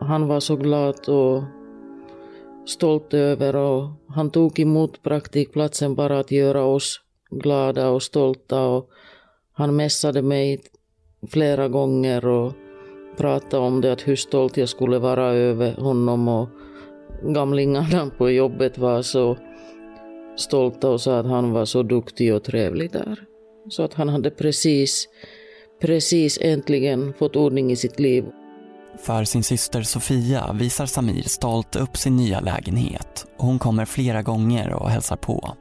Han 0.02 0.28
var 0.28 0.40
så 0.40 0.56
glad 0.56 1.10
och 1.10 1.44
stolt 2.66 3.14
över 3.14 3.56
och 3.56 3.90
han 4.08 4.32
tog 4.32 4.60
emot 4.60 5.04
praktikplatsen 5.04 5.96
bara 5.96 6.20
att 6.20 6.32
göra 6.32 6.64
oss 6.64 7.02
glada 7.32 7.90
och 7.90 8.04
stolta 8.04 8.62
och 8.62 8.90
han 9.60 9.76
mässade 9.76 10.22
mig 10.22 10.62
flera 11.32 11.68
gånger 11.68 12.26
och 12.26 12.54
pratade 13.18 13.64
om 13.64 13.82
det, 13.82 13.92
att 13.92 14.08
hur 14.08 14.16
stolt 14.16 14.58
jag 14.58 14.70
skulle 14.70 15.00
vara 15.00 15.26
över 15.26 15.74
honom 15.76 16.28
och 16.28 16.50
gamlingarna 17.24 18.12
på 18.18 18.30
jobbet 18.30 18.78
var 18.78 19.02
så 19.02 19.38
stolta 20.38 20.90
och 20.90 21.02
sa 21.02 21.20
att 21.20 21.26
han 21.26 21.52
var 21.52 21.66
så 21.66 21.84
duktig 21.84 22.36
och 22.36 22.44
trevlig 22.44 22.92
där. 22.92 23.20
Så 23.70 23.84
att 23.84 23.94
han 23.94 24.10
hade 24.10 24.30
precis, 24.30 25.08
precis 25.82 26.40
äntligen 26.42 27.14
fått 27.14 27.36
ordning 27.36 27.72
i 27.72 27.76
sitt 27.76 28.00
liv. 28.00 28.26
För 28.98 29.24
sin 29.24 29.44
syster 29.44 29.82
Sofia 29.82 30.54
visar 30.54 30.86
Samir 30.86 31.24
stolt 31.24 31.76
upp 31.76 31.98
sin 31.98 32.16
nya 32.16 32.40
lägenhet 32.40 33.26
och 33.38 33.46
hon 33.46 33.60
kommer 33.60 33.86
flera 33.86 34.22
gånger 34.22 34.74
och 34.74 34.90
hälsar 34.90 35.16
på. 35.16 35.56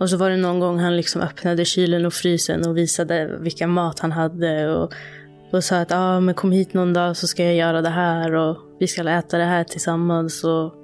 Och 0.00 0.10
så 0.10 0.16
var 0.16 0.30
det 0.30 0.36
någon 0.36 0.60
gång 0.60 0.78
han 0.78 0.96
liksom 0.96 1.20
öppnade 1.20 1.64
kylen 1.64 2.06
och 2.06 2.12
frysen 2.12 2.66
och 2.66 2.76
visade 2.76 3.38
vilka 3.40 3.66
mat 3.66 3.98
han 3.98 4.12
hade 4.12 4.68
och, 4.68 4.92
och 5.52 5.64
sa 5.64 5.76
att 5.76 5.92
ah, 5.92 6.20
men 6.20 6.34
kom 6.34 6.52
hit 6.52 6.74
någon 6.74 6.92
dag 6.92 7.16
så 7.16 7.26
ska 7.26 7.44
jag 7.44 7.54
göra 7.54 7.82
det 7.82 7.88
här 7.88 8.34
och 8.34 8.56
vi 8.80 8.86
ska 8.86 9.10
äta 9.10 9.38
det 9.38 9.44
här 9.44 9.64
tillsammans. 9.64 10.44
Och, 10.44 10.74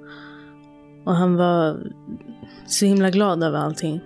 och 1.05 1.15
han 1.15 1.35
var 1.35 1.77
så 2.67 2.85
himla 2.85 3.09
glad 3.09 3.43
över 3.43 3.59
allting. 3.59 4.01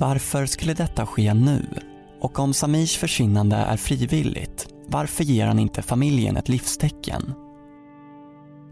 Varför 0.00 0.46
skulle 0.46 0.74
detta 0.74 1.06
ske 1.06 1.34
nu? 1.34 1.66
Och 2.20 2.38
om 2.38 2.54
Samirs 2.54 2.96
försvinnande 2.96 3.56
är 3.56 3.76
frivilligt, 3.76 4.68
varför 4.86 5.24
ger 5.24 5.46
han 5.46 5.58
inte 5.58 5.82
familjen 5.82 6.36
ett 6.36 6.48
livstecken? 6.48 7.34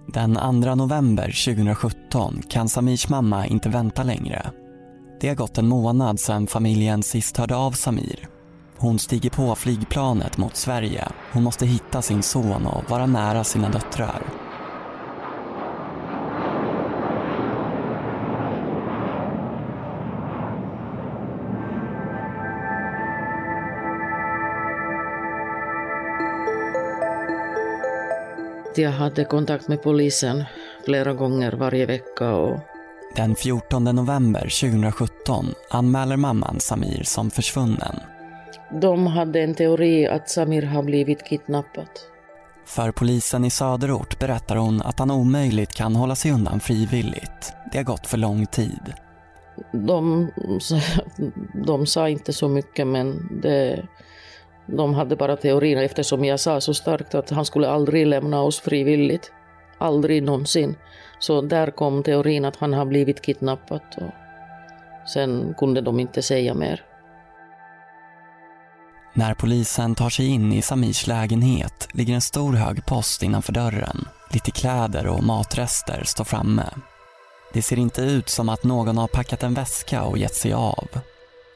Den 0.07 0.63
2 0.63 0.75
november 0.75 1.25
2017 1.45 2.43
kan 2.49 2.69
Samirs 2.69 3.09
mamma 3.09 3.47
inte 3.47 3.69
vänta 3.69 4.03
längre. 4.03 4.51
Det 5.21 5.29
har 5.29 5.35
gått 5.35 5.59
en 5.59 5.69
månad 5.69 6.21
sedan 6.21 6.47
familjen 6.47 7.03
sist 7.03 7.37
hörde 7.37 7.57
av 7.57 7.73
Samir. 7.73 8.29
Hon 8.77 8.99
stiger 8.99 9.31
på 9.31 9.55
flygplanet 9.55 10.37
mot 10.37 10.57
Sverige. 10.57 11.09
Hon 11.33 11.43
måste 11.43 11.67
hitta 11.67 12.03
sin 12.03 12.23
son 12.23 12.67
och 12.67 12.91
vara 12.91 13.07
nära 13.07 13.45
sina 13.45 13.69
döttrar. 13.69 14.48
Jag 28.79 28.91
hade 28.91 29.25
kontakt 29.25 29.69
med 29.69 29.83
polisen 29.83 30.45
flera 30.85 31.13
gånger 31.13 31.53
varje 31.53 31.87
vecka. 31.87 32.35
Och... 32.35 32.61
Den 33.17 33.37
14 33.37 33.85
november 33.85 34.41
2017 34.41 35.47
anmäler 35.71 36.17
mamman 36.17 36.61
Samir 36.61 37.03
som 37.03 37.31
försvunnen. 37.31 37.97
De 38.81 39.07
hade 39.07 39.41
en 39.41 39.55
teori 39.55 40.07
att 40.07 40.31
Samir 40.31 40.63
har 40.63 40.83
blivit 40.83 41.25
kidnappad. 41.25 41.89
För 42.65 42.93
polisen 42.93 43.45
i 43.45 43.51
söderort 43.51 44.19
berättar 44.19 44.57
hon 44.57 44.83
att 44.83 44.99
han 44.99 45.11
omöjligt 45.11 45.75
kan 45.75 45.97
hålla 45.97 46.15
sig 46.15 46.31
undan 46.31 46.61
frivilligt. 46.61 47.53
Det 47.73 47.79
har 47.79 47.85
gått 47.85 48.07
för 48.07 48.19
lång 48.19 48.47
tid. 48.47 48.95
De, 49.73 50.31
de 51.67 51.87
sa 51.87 52.09
inte 52.09 52.33
så 52.33 52.49
mycket 52.49 52.87
men 52.87 53.39
det, 53.43 53.87
de 54.77 54.95
hade 54.95 55.17
bara 55.17 55.37
teorin 55.37 55.79
eftersom 55.79 56.25
jag 56.25 56.41
sa 56.41 56.61
så 56.61 56.75
starkt 56.75 57.15
att 57.15 57.31
han 57.31 57.45
skulle 57.45 57.69
aldrig 57.69 58.07
lämna 58.07 58.41
oss 58.41 58.61
frivilligt. 58.61 59.33
Aldrig 59.79 60.23
någonsin. 60.23 60.77
Så 61.19 61.41
där 61.41 61.71
kom 61.71 62.03
teorin 62.03 62.45
att 62.45 62.57
han 62.57 62.73
har 62.73 62.85
blivit 62.85 63.23
kidnappad. 63.23 63.81
Och 63.97 65.09
sen 65.11 65.55
kunde 65.59 65.81
de 65.81 66.01
inte 66.01 66.23
säga 66.23 66.55
mer. 66.55 66.85
När 69.15 69.35
polisen 69.35 69.95
tar 69.95 70.11
sig 70.11 70.27
in 70.27 70.53
i 70.53 70.63
Samirs 70.63 71.07
lägenhet 71.07 71.89
ligger 71.93 72.15
en 72.15 72.21
stor 72.21 72.53
hög 72.53 72.87
post 72.87 73.23
innanför 73.23 73.53
dörren. 73.53 74.09
Lite 74.33 74.51
kläder 74.51 75.07
och 75.07 75.23
matrester 75.23 76.03
står 76.05 76.25
framme. 76.25 76.67
Det 77.53 77.63
ser 77.63 77.79
inte 77.79 78.03
ut 78.03 78.29
som 78.29 78.49
att 78.49 78.65
någon 78.65 78.99
har 78.99 79.09
packat 79.09 79.43
en 79.43 79.55
väska 79.55 80.03
och 80.03 80.19
gett 80.19 80.35
sig 80.35 80.53
av. 80.53 80.89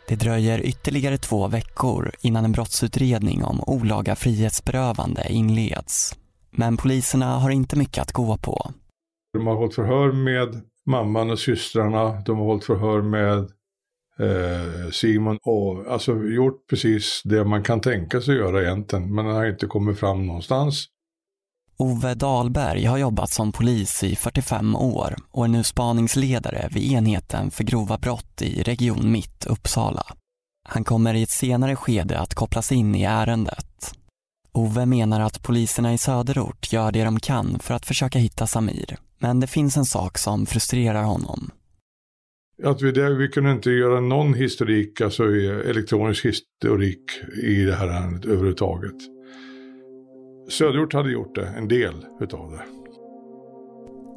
Det 0.08 0.16
dröjer 0.16 0.66
ytterligare 0.66 1.18
två 1.18 1.48
veckor 1.48 2.10
innan 2.20 2.44
en 2.44 2.52
brottsutredning 2.52 3.44
om 3.44 3.60
olaga 3.66 4.16
frihetsberövande 4.16 5.26
inleds. 5.32 6.18
Men 6.50 6.76
poliserna 6.76 7.38
har 7.38 7.50
inte 7.50 7.78
mycket 7.78 8.02
att 8.02 8.12
gå 8.12 8.36
på. 8.36 8.70
De 9.32 9.46
har 9.46 9.54
hållit 9.54 9.74
förhör 9.74 10.12
med 10.12 10.60
mamman 10.86 11.30
och 11.30 11.38
systrarna. 11.38 12.20
De 12.26 12.38
har 12.38 12.44
hållit 12.44 12.64
förhör 12.64 13.02
med 13.02 13.38
eh, 14.18 14.90
Simon 14.90 15.38
och 15.42 15.92
alltså 15.92 16.12
gjort 16.24 16.68
precis 16.70 17.22
det 17.24 17.44
man 17.44 17.62
kan 17.62 17.80
tänka 17.80 18.20
sig 18.20 18.36
göra 18.36 18.62
egentligen. 18.62 19.14
Men 19.14 19.24
det 19.24 19.32
har 19.32 19.46
inte 19.46 19.66
kommit 19.66 19.98
fram 19.98 20.26
någonstans. 20.26 20.86
Ove 21.82 22.14
Dahlberg 22.14 22.84
har 22.84 22.98
jobbat 22.98 23.30
som 23.30 23.52
polis 23.52 24.04
i 24.04 24.16
45 24.16 24.76
år 24.76 25.16
och 25.30 25.44
är 25.44 25.48
nu 25.48 25.64
spaningsledare 25.64 26.68
vid 26.72 26.92
enheten 26.92 27.50
för 27.50 27.64
grova 27.64 27.98
brott 27.98 28.42
i 28.42 28.62
Region 28.62 29.12
Mitt, 29.12 29.46
Uppsala. 29.46 30.04
Han 30.68 30.84
kommer 30.84 31.14
i 31.14 31.22
ett 31.22 31.30
senare 31.30 31.76
skede 31.76 32.18
att 32.18 32.34
kopplas 32.34 32.72
in 32.72 32.94
i 32.94 33.02
ärendet. 33.02 33.94
Ove 34.52 34.86
menar 34.86 35.20
att 35.20 35.42
poliserna 35.42 35.94
i 35.94 35.98
söderort 35.98 36.72
gör 36.72 36.92
det 36.92 37.04
de 37.04 37.20
kan 37.20 37.58
för 37.58 37.74
att 37.74 37.86
försöka 37.86 38.18
hitta 38.18 38.46
Samir. 38.46 38.96
Men 39.18 39.40
det 39.40 39.46
finns 39.46 39.76
en 39.76 39.84
sak 39.84 40.18
som 40.18 40.46
frustrerar 40.46 41.02
honom. 41.02 41.50
Att 42.64 42.82
vi, 42.82 42.92
där, 42.92 43.10
vi 43.10 43.28
kunde 43.28 43.52
inte 43.52 43.70
göra 43.70 44.00
någon 44.00 44.34
historik, 44.34 45.00
alltså 45.00 45.36
eh, 45.36 45.70
elektronisk 45.70 46.24
historik 46.24 47.04
i 47.42 47.64
det 47.64 47.74
här 47.74 47.88
ärendet 47.88 48.24
överhuvudtaget. 48.24 48.96
Söderort 50.48 50.94
hade 50.94 51.12
gjort 51.12 51.34
det, 51.34 51.46
en 51.46 51.68
del 51.68 51.94
utav 52.20 52.50
det. 52.50 52.62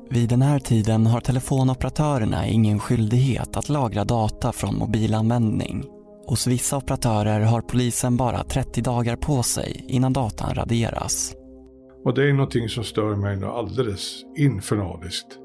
Vid 0.10 0.29
den 0.29 0.41
här 0.41 0.60
tiden 0.60 1.05
har 1.05 1.22
telefonoperatörerna 1.22 2.48
ingen 2.48 2.79
skyldighet 2.79 3.58
att 3.58 3.70
lagra 3.70 4.03
data 4.03 4.51
från 4.51 4.77
mobilanvändning. 4.77 5.84
Hos 6.27 6.48
vissa 6.48 6.77
operatörer 6.77 7.41
har 7.41 7.62
polisen 7.62 8.17
bara 8.17 8.44
30 8.44 8.82
dagar 8.82 9.15
på 9.15 9.44
sig 9.44 9.86
innan 9.88 10.13
datan 10.13 10.55
raderas. 10.55 11.34
Och 12.05 12.13
det 12.13 12.29
är 12.29 12.34
någonting 12.34 12.70
som 12.70 12.84
stör 12.84 13.15
mig 13.15 13.38
nu 13.38 13.46
alldeles 13.46 14.24
infernaliskt. 14.38 15.39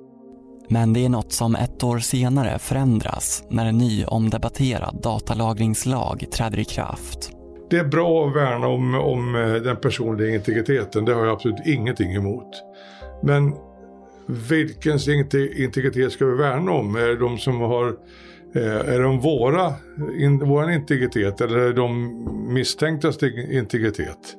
Men 0.69 0.93
det 0.93 1.05
är 1.05 1.09
något 1.09 1.33
som 1.33 1.55
ett 1.55 1.85
år 1.85 1.99
senare 1.99 2.59
förändras 2.59 3.45
när 3.51 3.67
en 3.67 3.79
ny 3.79 4.05
omdebatterad 4.05 5.01
datalagringslag 5.03 6.27
träder 6.33 6.59
i 6.59 6.65
kraft. 6.65 7.33
Det 7.71 7.79
är 7.79 7.85
bra 7.85 8.29
att 8.29 8.37
värna 8.37 8.69
om, 8.69 8.95
om 8.95 9.35
eh, 9.35 9.55
den 9.55 9.77
personliga 9.77 10.35
integriteten, 10.35 11.05
det 11.05 11.15
har 11.15 11.25
jag 11.25 11.33
absolut 11.33 11.67
ingenting 11.67 12.15
emot. 12.15 12.49
Men 13.23 13.55
vilkens 14.27 15.09
integritet 15.09 16.13
ska 16.13 16.27
vi 16.27 16.37
värna 16.37 16.73
om? 16.73 16.97
Är 16.97 17.07
det 17.07 17.17
de 17.17 17.39
som 17.39 17.61
har 17.61 17.87
eh, 18.55 18.95
är 18.95 19.01
de 19.01 19.21
våra, 19.21 19.75
in, 20.19 20.39
vår 20.39 20.71
integritet 20.71 21.41
eller 21.41 21.59
är 21.59 21.67
det 21.67 21.73
de 21.73 22.55
misstänktas 22.55 23.23
integritet? 23.51 24.37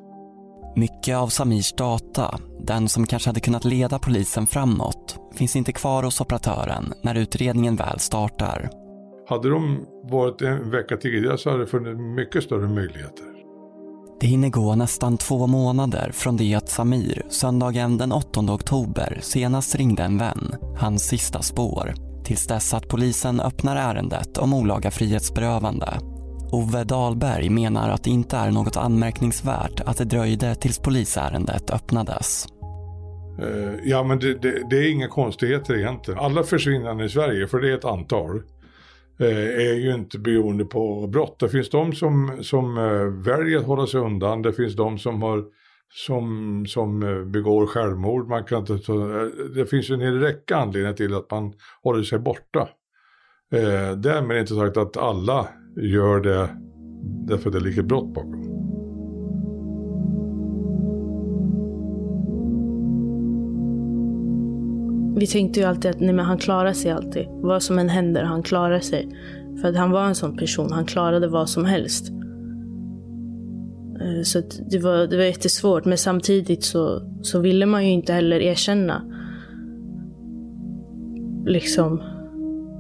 Mycket 0.75 1.17
av 1.17 1.27
Samirs 1.27 1.73
data, 1.73 2.39
den 2.59 2.89
som 2.89 3.07
kanske 3.07 3.29
hade 3.29 3.39
kunnat 3.39 3.65
leda 3.65 3.99
polisen 3.99 4.47
framåt, 4.47 5.19
finns 5.35 5.55
inte 5.55 5.73
kvar 5.73 6.03
hos 6.03 6.21
operatören 6.21 6.93
när 7.03 7.15
utredningen 7.15 7.75
väl 7.75 7.99
startar. 7.99 8.80
Hade 9.31 9.49
de 9.49 9.85
varit 10.03 10.41
en 10.41 10.71
vecka 10.71 10.97
tidigare 10.97 11.37
så 11.37 11.49
hade 11.49 11.63
det 11.63 11.67
funnits 11.67 11.99
mycket 11.99 12.43
större 12.43 12.67
möjligheter. 12.67 13.25
Det 14.19 14.27
hinner 14.27 14.49
gå 14.49 14.75
nästan 14.75 15.17
två 15.17 15.47
månader 15.47 16.11
från 16.13 16.37
det 16.37 16.55
att 16.55 16.69
Samir 16.69 17.25
söndagen 17.29 17.97
den 17.97 18.11
8 18.11 18.39
oktober 18.39 19.19
senast 19.21 19.75
ringde 19.75 20.03
en 20.03 20.17
vän, 20.17 20.55
hans 20.77 21.03
sista 21.03 21.41
spår, 21.41 21.93
tills 22.23 22.47
dess 22.47 22.73
att 22.73 22.87
polisen 22.87 23.39
öppnar 23.39 23.75
ärendet 23.75 24.37
om 24.37 24.53
olaga 24.53 24.91
frihetsberövande. 24.91 25.99
Ove 26.51 26.83
Dahlberg 26.83 27.49
menar 27.49 27.89
att 27.89 28.03
det 28.03 28.09
inte 28.09 28.37
är 28.37 28.51
något 28.51 28.77
anmärkningsvärt 28.77 29.81
att 29.85 29.97
det 29.97 30.05
dröjde 30.05 30.55
tills 30.55 30.79
polisärendet 30.79 31.69
öppnades. 31.69 32.47
Uh, 33.41 33.73
ja 33.83 34.03
men 34.03 34.19
det, 34.19 34.33
det, 34.33 34.69
det, 34.69 34.77
är 34.77 34.91
inga 34.91 35.07
konstigheter 35.07 35.77
egentligen. 35.77 36.19
Alla 36.19 36.43
försvinnanden 36.43 37.05
i 37.05 37.09
Sverige, 37.09 37.47
för 37.47 37.59
det 37.59 37.71
är 37.71 37.77
ett 37.77 37.85
antal, 37.85 38.41
Eh, 38.41 38.50
Eh, 39.21 39.67
är 39.67 39.73
ju 39.73 39.93
inte 39.93 40.19
beroende 40.19 40.65
på 40.65 41.07
brott. 41.07 41.39
Det 41.39 41.49
finns 41.49 41.69
de 41.69 41.93
som, 41.93 42.37
som 42.41 42.77
eh, 42.77 43.33
väljer 43.33 43.57
att 43.57 43.65
hålla 43.65 43.87
sig 43.87 43.99
undan, 43.99 44.41
det 44.41 44.53
finns 44.53 44.75
de 44.75 44.97
som 44.97 45.21
har 45.21 45.43
som, 45.93 46.65
som 46.67 47.03
eh, 47.03 47.25
begår 47.25 47.67
självmord. 47.67 48.27
Man 48.27 48.43
kan 48.43 48.59
inte, 48.59 48.73
det 49.55 49.65
finns 49.65 49.89
en 49.89 50.01
hel 50.01 50.19
räcka 50.19 50.57
anledningar 50.57 50.93
till 50.93 51.15
att 51.15 51.31
man 51.31 51.53
håller 51.83 52.03
sig 52.03 52.19
borta. 52.19 52.69
Eh, 53.53 53.97
därmed 53.97 54.39
inte 54.39 54.55
sagt 54.55 54.77
att 54.77 54.97
alla 54.97 55.47
gör 55.75 56.19
det 56.19 56.49
därför 57.27 57.49
att 57.49 57.53
det 57.53 57.59
ligger 57.59 57.83
brott 57.83 58.13
bakom. 58.13 58.50
Vi 65.15 65.27
tänkte 65.27 65.59
ju 65.59 65.65
alltid 65.65 65.91
att 65.91 65.99
nej, 65.99 66.13
men 66.13 66.25
han 66.25 66.37
klarar 66.37 66.73
sig 66.73 66.91
alltid. 66.91 67.25
Vad 67.29 67.63
som 67.63 67.79
än 67.79 67.89
händer, 67.89 68.23
han 68.23 68.43
klarar 68.43 68.79
sig. 68.79 69.09
För 69.61 69.67
att 69.67 69.75
han 69.75 69.91
var 69.91 70.05
en 70.05 70.15
sån 70.15 70.37
person, 70.37 70.71
han 70.71 70.85
klarade 70.85 71.27
vad 71.27 71.49
som 71.49 71.65
helst. 71.65 72.11
Eh, 74.01 74.23
så 74.23 74.41
det 74.71 74.79
var, 74.79 75.07
det 75.07 75.17
var 75.17 75.23
jättesvårt, 75.23 75.85
men 75.85 75.97
samtidigt 75.97 76.63
så, 76.63 77.01
så 77.21 77.39
ville 77.39 77.65
man 77.65 77.85
ju 77.85 77.91
inte 77.91 78.13
heller 78.13 78.39
erkänna. 78.39 79.01
Liksom. 81.45 82.01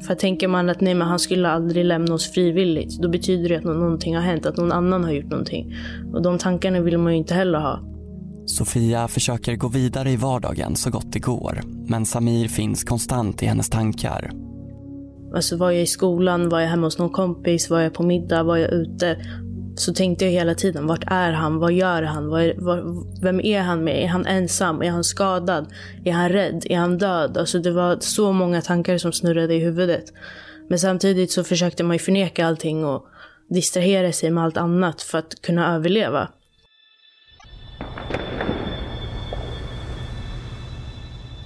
För 0.07 0.15
tänker 0.15 0.47
man 0.47 0.69
att 0.69 0.81
nej, 0.81 0.93
men 0.93 1.07
han 1.07 1.19
skulle 1.19 1.49
aldrig 1.49 1.85
lämna 1.85 2.13
oss 2.13 2.31
frivilligt, 2.31 3.01
då 3.01 3.09
betyder 3.09 3.49
det 3.49 3.55
att 3.55 3.63
någonting 3.63 4.15
har 4.15 4.23
hänt, 4.23 4.45
att 4.45 4.57
någon 4.57 4.71
annan 4.71 5.03
har 5.03 5.11
gjort 5.11 5.29
någonting. 5.29 5.75
Och 6.13 6.21
de 6.21 6.37
tankarna 6.37 6.79
vill 6.79 6.97
man 6.97 7.13
ju 7.13 7.17
inte 7.17 7.33
heller 7.33 7.59
ha. 7.59 7.90
Sofia 8.55 9.07
försöker 9.07 9.55
gå 9.55 9.67
vidare 9.67 10.11
i 10.11 10.15
vardagen 10.15 10.75
så 10.75 10.89
gott 10.89 11.11
det 11.11 11.19
går, 11.19 11.61
men 11.87 12.05
Samir 12.05 12.47
finns 12.47 12.83
konstant 12.83 13.43
i 13.43 13.45
hennes 13.45 13.69
tankar. 13.69 14.31
Alltså 15.35 15.57
var 15.57 15.71
jag 15.71 15.81
i 15.81 15.87
skolan, 15.87 16.49
var 16.49 16.59
jag 16.59 16.67
hemma 16.67 16.87
hos 16.87 16.97
någon 16.97 17.09
kompis, 17.09 17.69
var 17.69 17.79
jag 17.79 17.93
på 17.93 18.03
middag, 18.03 18.43
var 18.43 18.57
jag 18.57 18.71
ute? 18.71 19.17
Så 19.75 19.93
tänkte 19.93 20.25
jag 20.25 20.31
hela 20.31 20.55
tiden, 20.55 20.87
vart 20.87 21.03
är 21.07 21.31
han? 21.31 21.59
Vad 21.59 21.73
gör 21.73 22.03
han? 22.03 22.27
Var, 22.27 22.53
var, 22.57 23.05
vem 23.21 23.39
är 23.39 23.61
han 23.61 23.83
med? 23.83 24.03
Är 24.03 24.07
han 24.07 24.25
ensam? 24.25 24.81
Är 24.81 24.89
han 24.89 25.03
skadad? 25.03 25.67
Är 26.05 26.11
han 26.11 26.29
rädd? 26.29 26.65
Är 26.69 26.77
han 26.77 26.97
död? 26.97 27.37
Alltså 27.37 27.59
det 27.59 27.71
var 27.71 27.97
så 27.99 28.31
många 28.31 28.61
tankar 28.61 28.97
som 28.97 29.13
snurrade 29.13 29.53
i 29.53 29.59
huvudet. 29.59 30.03
Men 30.69 30.79
samtidigt 30.79 31.31
så 31.31 31.43
försökte 31.43 31.83
man 31.83 31.95
ju 31.95 31.99
förneka 31.99 32.47
allting 32.47 32.85
och 32.85 33.05
distrahera 33.49 34.11
sig 34.11 34.31
med 34.31 34.43
allt 34.43 34.57
annat 34.57 35.01
för 35.01 35.17
att 35.17 35.41
kunna 35.41 35.75
överleva. 35.75 36.29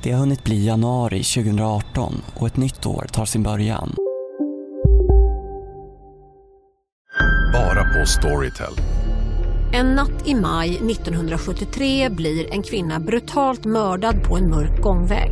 Det 0.05 0.11
har 0.11 0.19
hunnit 0.19 0.43
bli 0.43 0.65
januari 0.65 1.23
2018 1.23 2.21
och 2.35 2.47
ett 2.47 2.57
nytt 2.57 2.85
år 2.85 3.07
tar 3.11 3.25
sin 3.25 3.43
början. 3.43 3.95
Bara 7.53 7.83
på 7.83 8.05
Storytel. 8.05 8.73
En 9.73 9.95
natt 9.95 10.27
i 10.27 10.35
maj 10.35 10.69
1973 10.69 12.09
blir 12.09 12.53
en 12.53 12.63
kvinna 12.63 12.99
brutalt 12.99 13.65
mördad 13.65 14.23
på 14.23 14.37
en 14.37 14.49
mörk 14.49 14.81
gångväg. 14.81 15.31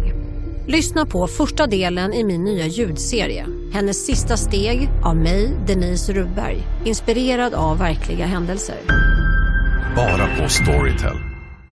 Lyssna 0.68 1.06
på 1.06 1.28
första 1.28 1.68
delen 1.68 2.14
i 2.14 2.24
min 2.24 2.44
nya 2.44 2.68
ljudserie. 2.68 3.46
Hennes 3.74 4.06
sista 4.06 4.38
steg 4.38 4.90
av 5.04 5.16
mig, 5.16 5.52
Denise 5.68 6.14
Rubberg. 6.14 6.58
Inspirerad 6.86 7.54
av 7.54 7.78
verkliga 7.78 8.26
händelser. 8.26 8.78
Bara 9.96 10.28
på 10.38 10.50
Storytel. 10.50 11.33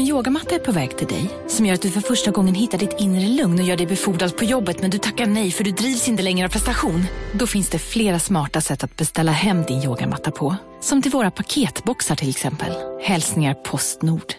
En 0.00 0.06
yogamatta 0.06 0.54
är 0.54 0.58
på 0.58 0.72
väg 0.72 0.96
till 0.96 1.06
dig, 1.06 1.30
som 1.48 1.66
gör 1.66 1.74
att 1.74 1.82
du 1.82 1.90
för 1.90 2.00
första 2.00 2.30
gången 2.30 2.54
hittar 2.54 2.78
ditt 2.78 3.00
inre 3.00 3.28
lugn 3.28 3.58
och 3.58 3.64
gör 3.64 3.76
dig 3.76 3.86
befordrad 3.86 4.36
på 4.36 4.44
jobbet 4.44 4.80
men 4.80 4.90
du 4.90 4.98
tackar 4.98 5.26
nej 5.26 5.50
för 5.50 5.64
du 5.64 5.70
drivs 5.70 6.08
inte 6.08 6.22
längre 6.22 6.46
av 6.46 6.50
prestation. 6.50 7.04
Då 7.32 7.46
finns 7.46 7.70
det 7.70 7.78
flera 7.78 8.18
smarta 8.18 8.60
sätt 8.60 8.84
att 8.84 8.96
beställa 8.96 9.32
hem 9.32 9.62
din 9.62 9.82
yogamatta 9.82 10.30
på. 10.30 10.56
Som 10.80 11.02
till 11.02 11.10
våra 11.10 11.30
paketboxar 11.30 12.16
till 12.16 12.28
exempel. 12.30 12.72
Hälsningar 13.02 13.54
Postnord. 13.54 14.34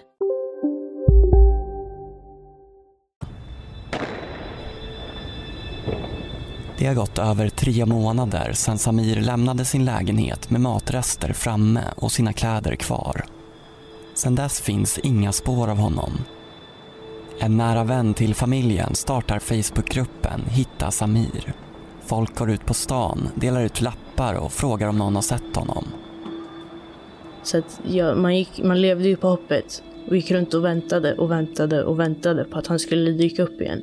Det 6.77 6.85
har 6.85 6.95
gått 6.95 7.19
över 7.19 7.49
tre 7.49 7.85
månader 7.85 8.53
sedan 8.53 8.77
Samir 8.77 9.21
lämnade 9.21 9.65
sin 9.65 9.85
lägenhet 9.85 10.49
med 10.49 10.61
matrester 10.61 11.33
framme 11.33 11.83
och 11.95 12.11
sina 12.11 12.33
kläder 12.33 12.75
kvar. 12.75 13.25
Sedan 14.13 14.35
dess 14.35 14.61
finns 14.61 14.99
inga 14.99 15.31
spår 15.31 15.69
av 15.69 15.77
honom. 15.77 16.11
En 17.39 17.57
nära 17.57 17.83
vän 17.83 18.13
till 18.13 18.35
familjen 18.35 18.95
startar 18.95 19.39
Facebookgruppen 19.39 20.41
Hitta 20.49 20.91
Samir. 20.91 21.53
Folk 22.05 22.35
går 22.35 22.51
ut 22.51 22.65
på 22.65 22.73
stan, 22.73 23.29
delar 23.35 23.63
ut 23.63 23.81
lappar 23.81 24.35
och 24.35 24.51
frågar 24.51 24.87
om 24.87 24.97
någon 24.97 25.15
har 25.15 25.21
sett 25.21 25.55
honom. 25.55 25.87
Så 27.43 27.57
att, 27.57 27.81
ja, 27.87 28.15
man, 28.15 28.37
gick, 28.37 28.63
man 28.63 28.81
levde 28.81 29.07
ju 29.07 29.15
på 29.15 29.27
hoppet 29.27 29.83
och 30.07 30.15
gick 30.15 30.31
runt 30.31 30.53
och 30.53 30.65
väntade 30.65 31.13
och 31.13 31.31
väntade 31.31 31.83
och 31.83 31.99
väntade 31.99 32.43
på 32.43 32.57
att 32.57 32.67
han 32.67 32.79
skulle 32.79 33.11
dyka 33.11 33.43
upp 33.43 33.61
igen. 33.61 33.81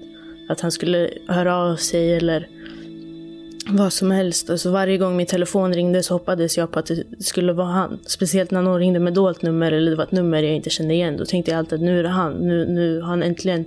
Att 0.48 0.60
han 0.60 0.72
skulle 0.72 1.10
höra 1.28 1.56
av 1.56 1.76
sig 1.76 2.14
eller 2.16 2.48
vad 3.70 3.92
som 3.92 4.10
helst. 4.10 4.50
Alltså 4.50 4.70
varje 4.70 4.98
gång 4.98 5.16
min 5.16 5.26
telefon 5.26 5.74
ringde 5.74 6.02
så 6.02 6.14
hoppades 6.14 6.56
jag 6.56 6.72
på 6.72 6.78
att 6.78 6.86
det 6.86 7.04
skulle 7.18 7.52
vara 7.52 7.66
han. 7.66 7.98
Speciellt 8.06 8.50
när 8.50 8.62
någon 8.62 8.78
ringde 8.78 9.00
med 9.00 9.14
dolt 9.14 9.42
nummer 9.42 9.72
eller 9.72 9.90
det 9.90 9.96
var 9.96 10.04
ett 10.04 10.12
nummer 10.12 10.42
jag 10.42 10.56
inte 10.56 10.70
kände 10.70 10.94
igen. 10.94 11.16
Då 11.16 11.24
tänkte 11.24 11.50
jag 11.50 11.58
alltid 11.58 11.74
att 11.74 11.84
nu 11.84 11.98
är 11.98 12.02
det 12.02 12.08
han. 12.08 12.32
Nu, 12.32 12.66
nu 12.66 13.00
har 13.00 13.08
han 13.08 13.22
äntligen 13.22 13.64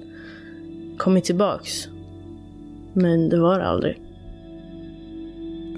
kommit 0.97 1.23
tillbaks. 1.23 1.87
Men 2.93 3.29
det 3.29 3.39
var 3.39 3.59
det 3.59 3.65
aldrig. 3.65 4.01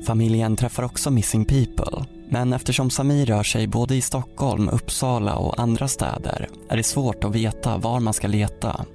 Familjen 0.05 0.55
träffar 0.55 0.83
också 0.83 1.11
Missing 1.11 1.45
People. 1.45 2.05
Men 2.29 2.53
eftersom 2.53 2.89
Samir 2.89 3.25
rör 3.25 3.43
sig 3.43 3.67
både 3.67 3.95
i 3.95 4.01
Stockholm, 4.01 4.69
Uppsala 4.69 5.35
och 5.35 5.59
andra 5.59 5.87
städer 5.87 6.49
är 6.69 6.77
det 6.77 6.83
svårt 6.83 7.23
att 7.23 7.35
veta 7.35 7.77
var 7.77 7.99
man 7.99 8.13
ska 8.13 8.27
leta. 8.27 8.85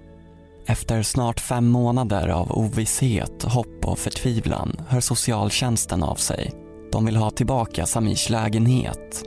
Efter 0.70 1.02
snart 1.02 1.40
fem 1.40 1.66
månader 1.66 2.28
av 2.28 2.58
ovisshet, 2.58 3.42
hopp 3.42 3.84
och 3.84 3.98
förtvivlan 3.98 4.80
hör 4.88 5.00
socialtjänsten 5.00 6.02
av 6.02 6.14
sig. 6.14 6.52
De 6.92 7.06
vill 7.06 7.16
ha 7.16 7.30
tillbaka 7.30 7.86
Samirs 7.86 8.30
lägenhet. 8.30 9.22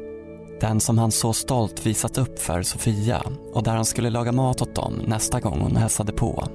Den 0.59 0.79
som 0.79 0.97
han 0.97 1.11
så 1.11 1.33
stolt 1.33 1.85
visat 1.85 2.17
upp 2.17 2.39
för 2.39 2.61
Sofia 2.61 3.21
och 3.53 3.63
där 3.63 3.75
han 3.75 3.85
skulle 3.85 4.09
laga 4.09 4.31
mat 4.31 4.61
åt 4.61 4.75
dem 4.75 5.01
nästa 5.07 5.39
gång 5.39 5.59
hon 5.59 5.75
hälsade 5.75 6.11
på. 6.11 6.47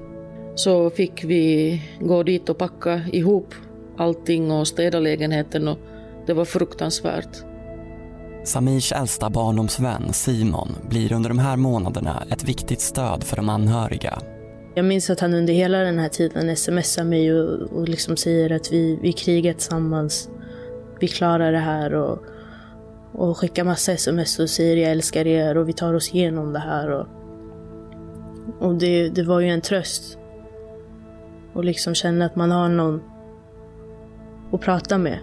Så 0.55 0.89
fick 0.89 1.23
vi 1.23 1.81
gå 1.99 2.23
dit 2.23 2.49
och 2.49 2.57
packa 2.57 3.01
ihop 3.13 3.53
allting 3.97 4.51
och 4.51 4.67
städa 4.67 4.99
lägenheten 4.99 5.67
och 5.67 5.77
det 6.27 6.33
var 6.33 6.45
fruktansvärt. 6.45 7.43
Samirs 8.43 8.91
äldsta 8.91 9.29
barndomsvän 9.29 10.13
Simon 10.13 10.75
blir 10.89 11.13
under 11.13 11.29
de 11.29 11.39
här 11.39 11.55
månaderna 11.55 12.23
ett 12.31 12.43
viktigt 12.43 12.81
stöd 12.81 13.23
för 13.23 13.35
de 13.35 13.49
anhöriga. 13.49 14.21
Jag 14.77 14.85
minns 14.85 15.09
att 15.09 15.19
han 15.19 15.33
under 15.33 15.53
hela 15.53 15.77
den 15.77 15.99
här 15.99 16.09
tiden 16.09 16.55
smsar 16.55 17.03
mig 17.03 17.33
och, 17.33 17.61
och 17.61 17.89
liksom 17.89 18.17
säger 18.17 18.51
att 18.51 18.71
vi, 18.71 18.99
vi 19.01 19.13
krigar 19.13 19.53
tillsammans. 19.53 20.29
Vi 20.99 21.07
klarar 21.07 21.51
det 21.51 21.57
här 21.57 21.93
och, 21.93 22.23
och 23.11 23.37
skickar 23.37 23.63
massa 23.63 23.91
sms 23.91 24.39
och 24.39 24.49
säger 24.49 24.77
jag 24.77 24.91
älskar 24.91 25.27
er 25.27 25.57
och 25.57 25.69
vi 25.69 25.73
tar 25.73 25.93
oss 25.93 26.15
igenom 26.15 26.53
det 26.53 26.59
här. 26.59 26.89
Och, 26.89 27.07
och 28.59 28.75
det, 28.75 29.09
det 29.09 29.23
var 29.23 29.39
ju 29.39 29.49
en 29.49 29.61
tröst. 29.61 30.17
Och 31.53 31.65
liksom 31.65 31.95
känna 31.95 32.25
att 32.25 32.35
man 32.35 32.51
har 32.51 32.69
någon 32.69 33.01
att 34.51 34.61
prata 34.61 34.97
med. 34.97 35.19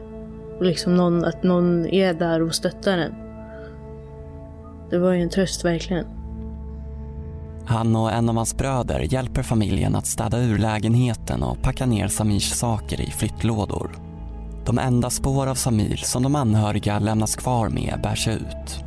Och 0.58 0.64
liksom 0.64 0.96
någon, 0.96 1.24
att 1.24 1.42
någon 1.42 1.86
är 1.86 2.14
där 2.14 2.42
och 2.42 2.54
stöttar 2.54 2.98
en. 2.98 3.14
Det 4.90 4.98
var 4.98 5.12
ju 5.12 5.22
en 5.22 5.30
tröst 5.30 5.64
verkligen. 5.64 6.13
Han 7.66 7.96
och 7.96 8.12
en 8.12 8.28
av 8.28 8.36
hans 8.36 8.56
bröder 8.56 9.00
hjälper 9.00 9.42
familjen 9.42 9.96
att 9.96 10.06
städa 10.06 10.38
ur 10.38 10.58
lägenheten 10.58 11.42
och 11.42 11.62
packa 11.62 11.86
ner 11.86 12.08
Samirs 12.08 12.50
saker 12.50 13.00
i 13.00 13.10
flyttlådor. 13.10 13.90
De 14.66 14.78
enda 14.78 15.10
spår 15.10 15.46
av 15.46 15.54
Samir 15.54 15.96
som 15.96 16.22
de 16.22 16.34
anhöriga 16.34 16.98
lämnas 16.98 17.36
kvar 17.36 17.68
med 17.68 18.00
bärs 18.02 18.28
ut. 18.28 18.84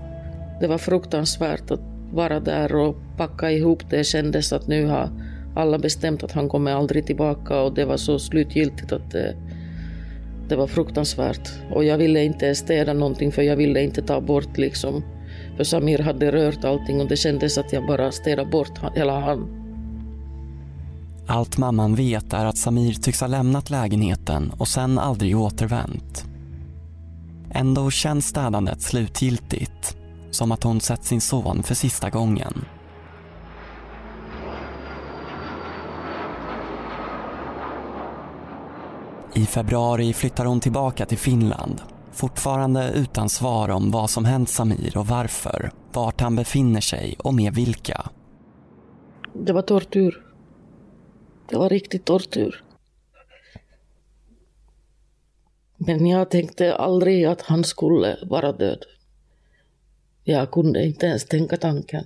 Det 0.59 0.67
var 0.67 0.77
fruktansvärt 0.77 1.71
att 1.71 1.79
vara 2.13 2.39
där 2.39 2.75
och 2.75 2.95
packa 3.17 3.51
ihop 3.51 3.89
det. 3.89 4.03
Kändes 4.03 4.53
att 4.53 4.67
nu 4.67 4.85
har 4.85 5.09
alla 5.55 5.79
bestämt 5.79 6.23
att 6.23 6.31
han 6.31 6.49
kommer 6.49 6.71
aldrig 6.71 7.05
tillbaka 7.05 7.61
och 7.61 7.73
det 7.73 7.85
var 7.85 7.97
så 7.97 8.19
slutgiltigt 8.19 8.91
att 8.91 9.11
det, 9.11 9.35
det 10.49 10.55
var 10.55 10.67
fruktansvärt. 10.67 11.49
Och 11.71 11.83
jag 11.83 11.97
ville 11.97 12.23
inte 12.23 12.55
städa 12.55 12.93
någonting 12.93 13.31
för 13.31 13.41
jag 13.41 13.55
ville 13.55 13.81
inte 13.81 14.01
ta 14.01 14.21
bort 14.21 14.57
liksom. 14.57 15.03
För 15.57 15.63
Samir 15.63 15.99
hade 15.99 16.31
rört 16.31 16.63
allting 16.63 17.01
och 17.01 17.07
det 17.07 17.17
kändes 17.17 17.57
att 17.57 17.73
jag 17.73 17.87
bara 17.87 18.11
städade 18.11 18.49
bort 18.49 18.79
hela 18.95 19.19
han. 19.19 19.47
Allt 21.27 21.57
mamman 21.57 21.95
vet 21.95 22.33
är 22.33 22.45
att 22.45 22.57
Samir 22.57 22.93
tycks 22.93 23.21
ha 23.21 23.27
lämnat 23.27 23.69
lägenheten 23.69 24.51
och 24.57 24.67
sen 24.67 24.99
aldrig 24.99 25.37
återvänt. 25.37 26.25
Ändå 27.51 27.91
känns 27.91 28.27
städandet 28.27 28.81
slutgiltigt. 28.81 29.97
Som 30.31 30.51
att 30.51 30.63
hon 30.63 30.81
sett 30.81 31.03
sin 31.03 31.21
son 31.21 31.63
för 31.63 31.75
sista 31.75 32.09
gången. 32.09 32.65
I 39.33 39.45
februari 39.45 40.13
flyttar 40.13 40.45
hon 40.45 40.59
tillbaka 40.59 41.05
till 41.05 41.17
Finland. 41.17 41.81
Fortfarande 42.17 42.91
utan 42.95 43.29
svar 43.29 43.69
om 43.69 43.91
vad 43.91 44.09
som 44.09 44.25
hänt 44.25 44.49
Samir 44.49 44.97
och 44.97 45.07
varför, 45.07 45.71
vart 45.93 46.21
han 46.21 46.35
befinner 46.35 46.81
sig 46.81 47.15
och 47.19 47.33
med 47.33 47.53
vilka. 47.53 48.09
Det 49.33 49.53
var 49.53 49.61
tortyr. 49.61 50.23
Det 51.49 51.55
var 51.55 51.69
riktigt 51.69 52.05
tortyr. 52.05 52.63
Men 55.77 56.07
jag 56.07 56.31
tänkte 56.31 56.75
aldrig 56.75 57.25
att 57.25 57.41
han 57.41 57.63
skulle 57.63 58.17
vara 58.29 58.51
död. 58.51 58.83
Jag 60.23 60.51
kunde 60.51 60.85
inte 60.85 61.05
ens 61.05 61.25
tänka 61.25 61.57
tanken. 61.57 62.05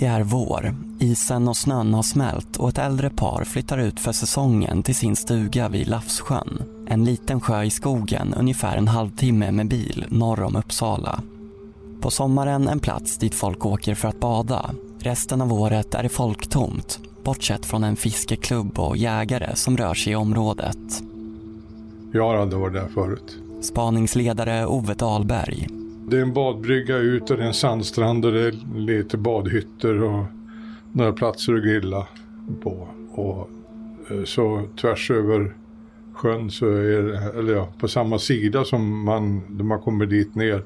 Det 0.00 0.06
är 0.06 0.22
vår. 0.22 0.74
Isen 0.98 1.48
och 1.48 1.56
snön 1.56 1.94
har 1.94 2.02
smält 2.02 2.56
och 2.56 2.68
ett 2.68 2.78
äldre 2.78 3.10
par 3.10 3.44
flyttar 3.44 3.78
ut 3.78 4.00
för 4.00 4.12
säsongen 4.12 4.82
till 4.82 4.94
sin 4.94 5.16
stuga 5.16 5.68
vid 5.68 5.88
Lafssjön. 5.88 6.62
En 6.86 7.04
liten 7.04 7.40
sjö 7.40 7.62
i 7.62 7.70
skogen 7.70 8.34
ungefär 8.34 8.76
en 8.76 8.88
halvtimme 8.88 9.52
med 9.52 9.68
bil 9.68 10.04
norr 10.08 10.42
om 10.42 10.56
Uppsala. 10.56 11.22
På 12.00 12.10
sommaren 12.10 12.68
en 12.68 12.80
plats 12.80 13.18
dit 13.18 13.34
folk 13.34 13.66
åker 13.66 13.94
för 13.94 14.08
att 14.08 14.20
bada. 14.20 14.70
Resten 14.98 15.40
av 15.40 15.52
året 15.52 15.94
är 15.94 16.02
det 16.02 16.08
folktomt, 16.08 17.00
bortsett 17.24 17.66
från 17.66 17.84
en 17.84 17.96
fiskeklubb 17.96 18.78
och 18.78 18.96
jägare 18.96 19.56
som 19.56 19.76
rör 19.76 19.94
sig 19.94 20.12
i 20.12 20.16
området. 20.16 21.02
Jag 22.12 22.24
har 22.24 22.34
aldrig 22.34 22.60
varit 22.60 22.74
där 22.74 22.88
förut. 22.94 23.38
Spaningsledare 23.62 24.66
Ove 24.66 24.94
Dahlberg. 24.94 25.79
Det 26.10 26.18
är 26.18 26.22
en 26.22 26.32
badbrygga 26.32 26.96
ut 26.96 27.30
och 27.30 27.36
det 27.36 27.42
är 27.42 27.46
en 27.46 27.54
sandstrand 27.54 28.24
och 28.24 28.32
det 28.32 28.40
är 28.40 28.78
lite 28.78 29.16
badhytter 29.16 30.02
och 30.02 30.24
några 30.92 31.12
platser 31.12 31.54
att 31.54 31.62
grilla 31.62 32.06
på. 32.62 32.88
Och 33.10 33.50
eh, 34.10 34.24
så 34.24 34.68
tvärs 34.80 35.10
över 35.10 35.54
sjön 36.14 36.50
så 36.50 36.66
är 36.66 37.02
det, 37.02 37.38
eller 37.38 37.52
ja, 37.52 37.68
på 37.78 37.88
samma 37.88 38.18
sida 38.18 38.64
som 38.64 39.04
man, 39.04 39.42
när 39.48 39.64
man 39.64 39.80
kommer 39.80 40.06
dit 40.06 40.34
ner. 40.34 40.62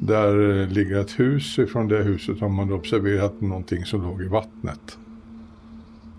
Där 0.00 0.60
eh, 0.60 0.68
ligger 0.68 1.00
ett 1.00 1.20
hus. 1.20 1.58
Ifrån 1.58 1.88
det 1.88 2.02
huset 2.02 2.40
har 2.40 2.48
man 2.48 2.72
observerat 2.72 3.40
någonting 3.40 3.84
som 3.84 4.02
låg 4.02 4.22
i 4.22 4.28
vattnet. 4.28 4.98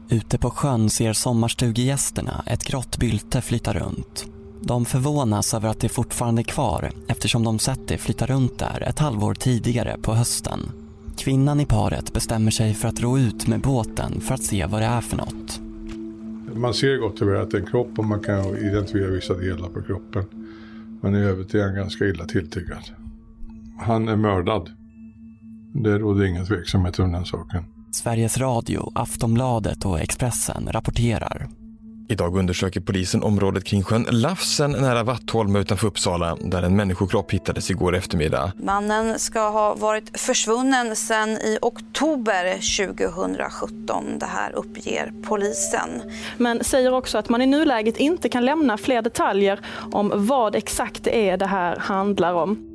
Ute 0.10 0.38
på 0.38 0.50
sjön 0.50 0.90
ser 0.90 1.14
sommarstugegästerna 1.14 2.44
ett 2.48 2.64
grått 2.64 2.98
bylte 2.98 3.42
flyta 3.42 3.74
runt. 3.74 4.26
De 4.64 4.86
förvånas 4.86 5.54
över 5.54 5.70
att 5.70 5.80
det 5.80 5.90
fortfarande 5.90 6.42
är 6.42 6.44
kvar 6.44 6.92
eftersom 7.08 7.44
de 7.44 7.60
sett 7.60 7.88
det 7.88 7.98
flytta 7.98 8.26
runt 8.26 8.60
där 8.60 8.84
ett 8.84 9.00
halvår 9.00 9.34
tidigare 9.34 9.98
på 10.02 10.14
hösten. 10.14 10.60
Kvinnan 11.18 11.60
i 11.60 11.66
paret 11.66 12.14
bestämmer 12.14 12.52
sig 12.52 12.74
för 12.74 12.88
att 12.88 13.02
ro 13.02 13.18
ut 13.18 13.48
med 13.48 13.62
båten 13.62 14.22
för 14.22 14.34
att 14.34 14.44
se 14.44 14.66
vad 14.66 14.82
det 14.82 14.86
är 14.86 15.02
för 15.02 15.18
något. 15.18 15.60
Man 16.56 16.74
ser 16.74 16.98
gott 16.98 17.22
och 17.22 17.28
väl 17.28 17.42
att 17.42 17.52
det 17.52 17.58
är 17.58 17.62
en 17.62 17.68
kropp 17.68 18.00
och 18.00 18.06
man 18.06 18.20
kan 18.20 18.58
identifiera 18.58 19.10
vissa 19.10 19.34
delar 19.34 19.70
på 19.70 19.82
kroppen. 19.82 20.24
Men 21.02 21.16
i 21.16 21.20
övrigt 21.20 21.54
är 21.54 21.64
han 21.64 21.76
ganska 21.76 22.06
illa 22.06 22.26
tilltygad. 22.26 22.84
Han 23.80 24.08
är 24.08 24.16
mördad. 24.16 24.70
Det 25.74 25.98
råder 25.98 26.26
ingen 26.26 26.46
tveksamhet 26.46 27.00
om 27.00 27.12
den 27.12 27.26
saken. 27.26 27.64
Sveriges 27.92 28.38
Radio, 28.38 28.92
Aftonbladet 28.96 29.86
och 29.86 30.00
Expressen 30.00 30.68
rapporterar. 30.72 31.50
Idag 32.12 32.38
undersöker 32.38 32.82
polisen 32.82 33.24
området 33.24 33.64
kring 33.64 33.84
sjön 33.84 34.08
Lafsen 34.10 34.72
nära 34.72 35.04
Vattholma 35.04 35.60
utanför 35.60 35.88
Uppsala 35.88 36.38
där 36.42 36.64
en 36.64 36.76
människokropp 36.76 37.32
hittades 37.32 37.72
igår 37.72 37.96
eftermiddag. 37.96 38.52
Mannen 38.56 39.20
ska 39.20 39.50
ha 39.50 39.76
varit 39.76 40.20
försvunnen 40.20 40.96
sedan 40.96 41.30
i 41.30 41.58
oktober 41.62 42.54
2017. 42.88 44.20
Det 44.20 44.26
här 44.26 44.52
uppger 44.52 45.14
polisen. 45.24 45.90
Men 46.38 46.64
säger 46.64 46.94
också 46.94 47.18
att 47.18 47.30
man 47.30 47.42
i 47.42 47.46
nuläget 47.46 47.98
inte 47.98 48.30
kan 48.30 48.46
lämna 48.46 48.78
fler 48.78 49.02
detaljer 49.02 49.60
om 49.92 50.12
vad 50.16 50.56
exakt 50.56 51.04
det 51.04 51.30
är 51.30 51.38
det 51.38 51.48
här 51.48 51.76
handlar 51.78 52.34
om. 52.34 52.68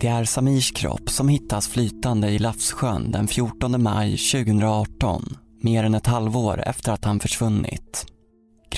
Det 0.00 0.08
är 0.08 0.24
Samirs 0.24 0.72
kropp 0.72 1.10
som 1.10 1.28
hittas 1.28 1.68
flytande 1.68 2.28
i 2.28 2.38
Lafssjön 2.38 3.10
den 3.10 3.28
14 3.28 3.82
maj 3.82 4.10
2018, 4.16 5.36
mer 5.60 5.84
än 5.84 5.94
ett 5.94 6.06
halvår 6.06 6.62
efter 6.66 6.92
att 6.92 7.04
han 7.04 7.20
försvunnit. 7.20 8.06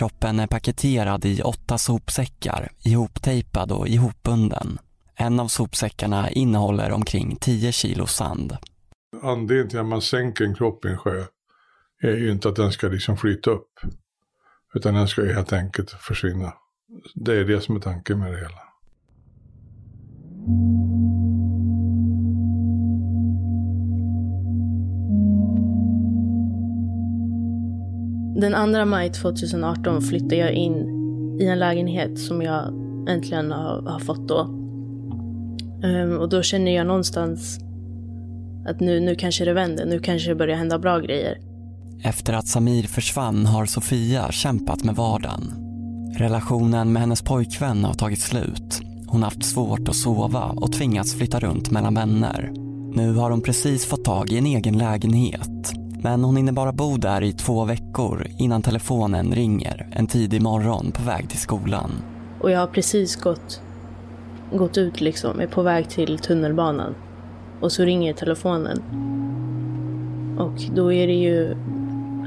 Kroppen 0.01 0.41
är 0.41 0.47
paketerad 0.47 1.25
i 1.25 1.43
åtta 1.43 1.79
sopsäckar, 1.79 2.73
ihoptejpad 2.85 3.73
och 3.73 3.89
ihopbunden. 3.89 4.79
En 5.15 5.41
av 5.41 5.49
sopsäckarna 5.49 6.31
innehåller 6.31 6.93
omkring 6.93 7.37
10 7.37 7.73
kilo 7.73 8.07
sand. 8.07 8.57
Anledningen 9.23 9.69
till 9.69 9.79
att 9.79 9.87
man 9.87 10.03
sänker 10.03 10.45
en 10.45 10.55
kropp 10.55 10.85
i 10.85 10.89
en 10.89 10.99
sjö 10.99 11.25
är 12.03 12.17
ju 12.17 12.33
inte 12.33 12.49
att 12.49 12.57
den 12.57 12.73
ska 12.73 12.89
liksom 12.89 13.17
flyta 13.17 13.51
upp. 13.51 13.81
Utan 14.75 14.95
den 14.95 15.09
ska 15.09 15.23
ju 15.23 15.33
helt 15.33 15.53
enkelt 15.53 15.91
försvinna. 15.91 16.53
Det 17.15 17.41
är 17.41 17.45
det 17.45 17.61
som 17.61 17.77
är 17.77 17.81
tanken 17.81 18.19
med 18.19 18.33
det 18.33 18.39
hela. 18.39 18.61
Den 28.37 28.75
2 28.75 28.85
maj 28.85 29.13
2018 29.13 30.03
flyttade 30.03 30.37
jag 30.37 30.53
in 30.53 31.01
i 31.41 31.47
en 31.47 31.59
lägenhet 31.59 32.19
som 32.19 32.43
jag 32.43 32.75
äntligen 33.09 33.51
har, 33.51 33.83
har 33.83 33.99
fått 33.99 34.29
då. 34.29 34.41
Um, 35.85 36.19
och 36.19 36.29
då 36.29 36.43
känner 36.43 36.77
jag 36.77 36.87
någonstans 36.87 37.59
att 38.67 38.81
nu, 38.81 39.01
nu 39.01 39.15
kanske 39.15 39.45
det 39.45 39.53
vänder, 39.53 39.87
nu 39.87 39.99
kanske 39.99 40.29
det 40.29 40.35
börjar 40.35 40.57
hända 40.57 40.79
bra 40.79 40.99
grejer. 40.99 41.39
Efter 42.05 42.33
att 42.33 42.47
Samir 42.47 42.83
försvann 42.83 43.47
har 43.47 43.67
Sofia 43.67 44.33
kämpat 44.33 44.85
med 44.85 44.95
vardagen. 44.95 45.55
Relationen 46.19 46.93
med 46.93 47.03
hennes 47.03 47.23
pojkvän 47.23 47.85
har 47.85 47.95
tagit 47.95 48.21
slut. 48.21 48.81
Hon 49.07 49.23
har 49.23 49.31
haft 49.31 49.45
svårt 49.45 49.89
att 49.89 49.97
sova 49.97 50.45
och 50.45 50.73
tvingats 50.73 51.15
flytta 51.15 51.41
runt 51.41 51.71
mellan 51.71 51.95
vänner. 51.95 52.53
Nu 52.95 53.15
har 53.15 53.31
hon 53.31 53.41
precis 53.41 53.87
fått 53.87 54.05
tag 54.05 54.33
i 54.33 54.39
en 54.39 54.47
egen 54.47 54.79
lägenhet 54.79 55.80
men 56.03 56.25
hon 56.25 56.37
hinner 56.37 56.53
bara 56.53 56.73
bo 56.73 56.97
där 56.97 57.23
i 57.23 57.33
två 57.33 57.65
veckor 57.65 58.27
innan 58.39 58.63
telefonen 58.63 59.33
ringer 59.35 59.89
en 59.93 60.07
tidig 60.07 60.43
morgon 60.43 60.93
på 60.93 61.03
väg 61.03 61.29
till 61.29 61.39
skolan. 61.39 61.91
Och 62.41 62.51
jag 62.51 62.61
har 62.61 62.67
precis 62.67 63.17
gått, 63.17 63.63
gått 64.53 64.79
ut 64.79 65.01
liksom, 65.01 65.41
är 65.41 65.47
på 65.47 65.63
väg 65.63 65.89
till 65.89 66.19
tunnelbanan. 66.19 66.95
Och 67.61 67.73
så 67.73 67.85
ringer 67.85 68.13
telefonen. 68.13 68.83
Och 70.39 70.75
då 70.75 70.93
är 70.93 71.07
det 71.07 71.13
ju 71.13 71.51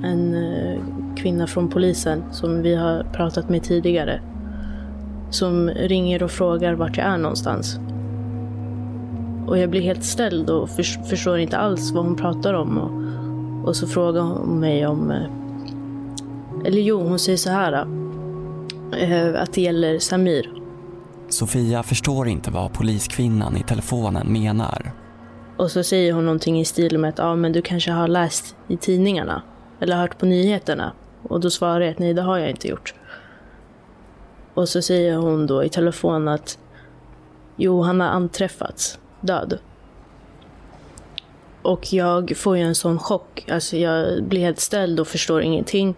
en 0.03 0.33
eh, 0.35 0.79
kvinna 1.15 1.47
från 1.47 1.69
polisen 1.69 2.23
som 2.31 2.61
vi 2.61 2.75
har 2.75 3.03
pratat 3.03 3.49
med 3.49 3.63
tidigare. 3.63 4.21
som 5.29 5.69
ringer 5.69 6.23
och 6.23 6.31
frågar 6.31 6.73
vart 6.73 6.97
jag 6.97 7.07
är 7.07 7.17
någonstans. 7.17 7.79
Och 9.47 9.57
jag 9.57 9.69
blir 9.69 9.81
helt 9.81 10.03
ställd 10.03 10.49
och 10.49 10.69
förstår 11.09 11.37
inte 11.37 11.57
alls 11.57 11.91
vad 11.91 12.05
hon 12.05 12.15
pratar 12.15 12.53
om. 12.53 12.77
Och, 12.77 13.02
och 13.63 13.75
så 13.75 13.87
frågar 13.87 14.21
hon 14.21 14.59
mig 14.59 14.87
om... 14.87 15.11
eh, 15.11 16.65
Eller 16.65 16.81
jo, 16.81 16.99
hon 17.07 17.19
säger 17.19 17.37
så 17.37 17.49
här. 17.49 17.73
eh, 18.97 19.41
Att 19.41 19.53
det 19.53 19.61
gäller 19.61 19.99
Samir. 19.99 20.51
Sofia 21.29 21.83
förstår 21.83 22.27
inte 22.27 22.51
vad 22.51 22.73
poliskvinnan 22.73 23.57
i 23.57 23.63
telefonen 23.63 24.33
menar. 24.33 24.91
Och 25.57 25.71
så 25.71 25.83
säger 25.83 26.13
hon 26.13 26.25
någonting 26.25 26.59
i 26.59 26.65
stil 26.65 26.97
med 26.97 27.09
att 27.09 27.17
ja, 27.17 27.35
men 27.35 27.51
du 27.51 27.61
kanske 27.61 27.91
har 27.91 28.07
läst 28.07 28.55
i 28.67 28.77
tidningarna. 28.77 29.41
Eller 29.79 29.95
hört 29.97 30.17
på 30.19 30.25
nyheterna. 30.25 30.91
Och 31.23 31.39
då 31.39 31.49
svarar 31.49 31.81
jag 31.81 31.91
att 31.91 31.99
nej, 31.99 32.13
det 32.13 32.21
har 32.21 32.37
jag 32.37 32.49
inte 32.49 32.67
gjort. 32.67 32.93
Och 34.53 34.69
så 34.69 34.81
säger 34.81 35.15
hon 35.17 35.47
då 35.47 35.63
i 35.63 35.69
telefon 35.69 36.27
att 36.27 36.57
jo, 37.55 37.81
han 37.81 37.99
har 38.01 38.07
anträffats 38.07 38.99
död. 39.21 39.59
Och 41.63 41.93
jag 41.93 42.33
får 42.37 42.57
ju 42.57 42.63
en 42.63 42.75
sån 42.75 42.99
chock. 42.99 43.45
Alltså 43.51 43.77
jag 43.77 44.23
blir 44.23 44.41
helt 44.41 44.59
ställd 44.59 44.99
och 44.99 45.07
förstår 45.07 45.41
ingenting. 45.41 45.95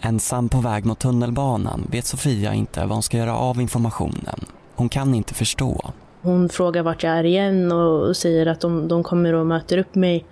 Ensam 0.00 0.48
på 0.48 0.58
väg 0.60 0.84
mot 0.84 0.98
tunnelbanan 0.98 1.88
vet 1.90 2.06
Sofia 2.06 2.54
inte 2.54 2.80
vad 2.80 2.90
hon 2.90 3.02
ska 3.02 3.16
göra 3.16 3.36
av 3.36 3.60
informationen. 3.60 4.40
Hon 4.74 4.88
kan 4.88 5.14
inte 5.14 5.34
förstå. 5.34 5.90
Hon 6.22 6.48
frågar 6.48 6.82
vart 6.82 7.02
jag 7.02 7.12
är 7.12 7.24
igen 7.24 7.72
och 7.72 8.16
säger 8.16 8.46
att 8.46 8.60
de, 8.60 8.88
de 8.88 9.02
kommer 9.02 9.32
och 9.32 9.46
möter 9.46 9.78
upp 9.78 9.94
mig. 9.94 10.24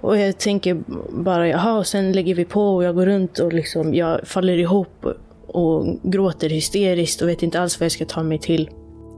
Och 0.00 0.18
jag 0.18 0.38
tänker 0.38 0.82
bara, 1.22 1.48
jaha, 1.48 1.78
och 1.78 1.86
sen 1.86 2.12
lägger 2.12 2.34
vi 2.34 2.44
på 2.44 2.76
och 2.76 2.84
jag 2.84 2.94
går 2.94 3.06
runt 3.06 3.38
och 3.38 3.52
liksom, 3.52 3.94
jag 3.94 4.28
faller 4.28 4.58
ihop 4.58 5.06
och 5.46 5.86
gråter 6.02 6.48
hysteriskt 6.48 7.22
och 7.22 7.28
vet 7.28 7.42
inte 7.42 7.60
alls 7.60 7.80
vad 7.80 7.84
jag 7.84 7.92
ska 7.92 8.04
ta 8.04 8.22
mig 8.22 8.38
till. 8.38 8.70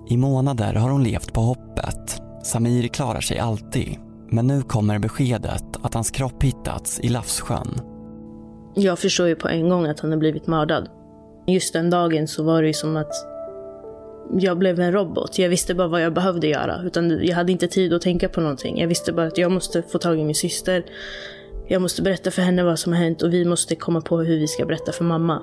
I 0.09 0.17
månader 0.17 0.75
har 0.75 0.91
hon 0.91 1.05
levt 1.05 1.33
på 1.33 1.41
hoppet. 1.41 2.23
Samir 2.42 2.88
klarar 2.88 3.20
sig 3.20 3.38
alltid. 3.38 3.96
Men 4.31 4.46
nu 4.46 4.62
kommer 4.62 4.98
beskedet 4.98 5.64
att 5.83 5.94
hans 5.94 6.11
kropp 6.11 6.42
hittats 6.42 7.00
i 7.00 7.09
Lafssjön. 7.09 7.81
Jag 8.74 8.98
förstår 8.98 9.29
ju 9.29 9.35
på 9.35 9.48
en 9.48 9.68
gång 9.68 9.87
att 9.87 10.00
han 10.00 10.11
har 10.11 10.18
blivit 10.18 10.46
mördad. 10.46 10.88
Just 11.46 11.72
den 11.72 11.90
dagen 11.90 12.29
så 12.29 12.42
var 12.42 12.62
det 12.62 12.68
ju 12.68 12.74
som 12.74 12.96
att 12.96 13.12
jag 14.33 14.59
blev 14.59 14.81
en 14.81 14.92
robot. 14.92 15.38
Jag 15.38 15.48
visste 15.48 15.74
bara 15.74 15.88
vad 15.88 16.03
jag 16.03 16.14
behövde 16.14 16.46
göra. 16.46 16.83
Utan 16.85 17.24
jag 17.24 17.37
hade 17.37 17.53
inte 17.53 17.68
tid 17.68 17.92
att 17.92 18.03
tänka 18.03 18.29
på 18.29 18.40
någonting. 18.40 18.81
Jag 18.81 18.88
visste 18.88 19.12
bara 19.12 19.26
att 19.26 19.38
jag 19.38 19.53
måste 19.53 19.83
få 19.83 19.98
tag 19.98 20.18
i 20.18 20.24
min 20.24 20.35
syster. 20.35 20.85
Jag 21.68 21.83
måste 21.83 22.03
berätta 22.03 22.31
för 22.31 22.42
henne 22.42 22.62
vad 22.62 22.79
som 22.79 22.92
har 22.92 23.00
hänt 23.00 23.22
och 23.22 23.33
vi 23.33 23.44
måste 23.44 23.76
komma 23.76 24.00
på 24.00 24.18
hur 24.18 24.38
vi 24.38 24.46
ska 24.46 24.66
berätta 24.66 24.92
för 24.92 25.05
mamma. 25.05 25.42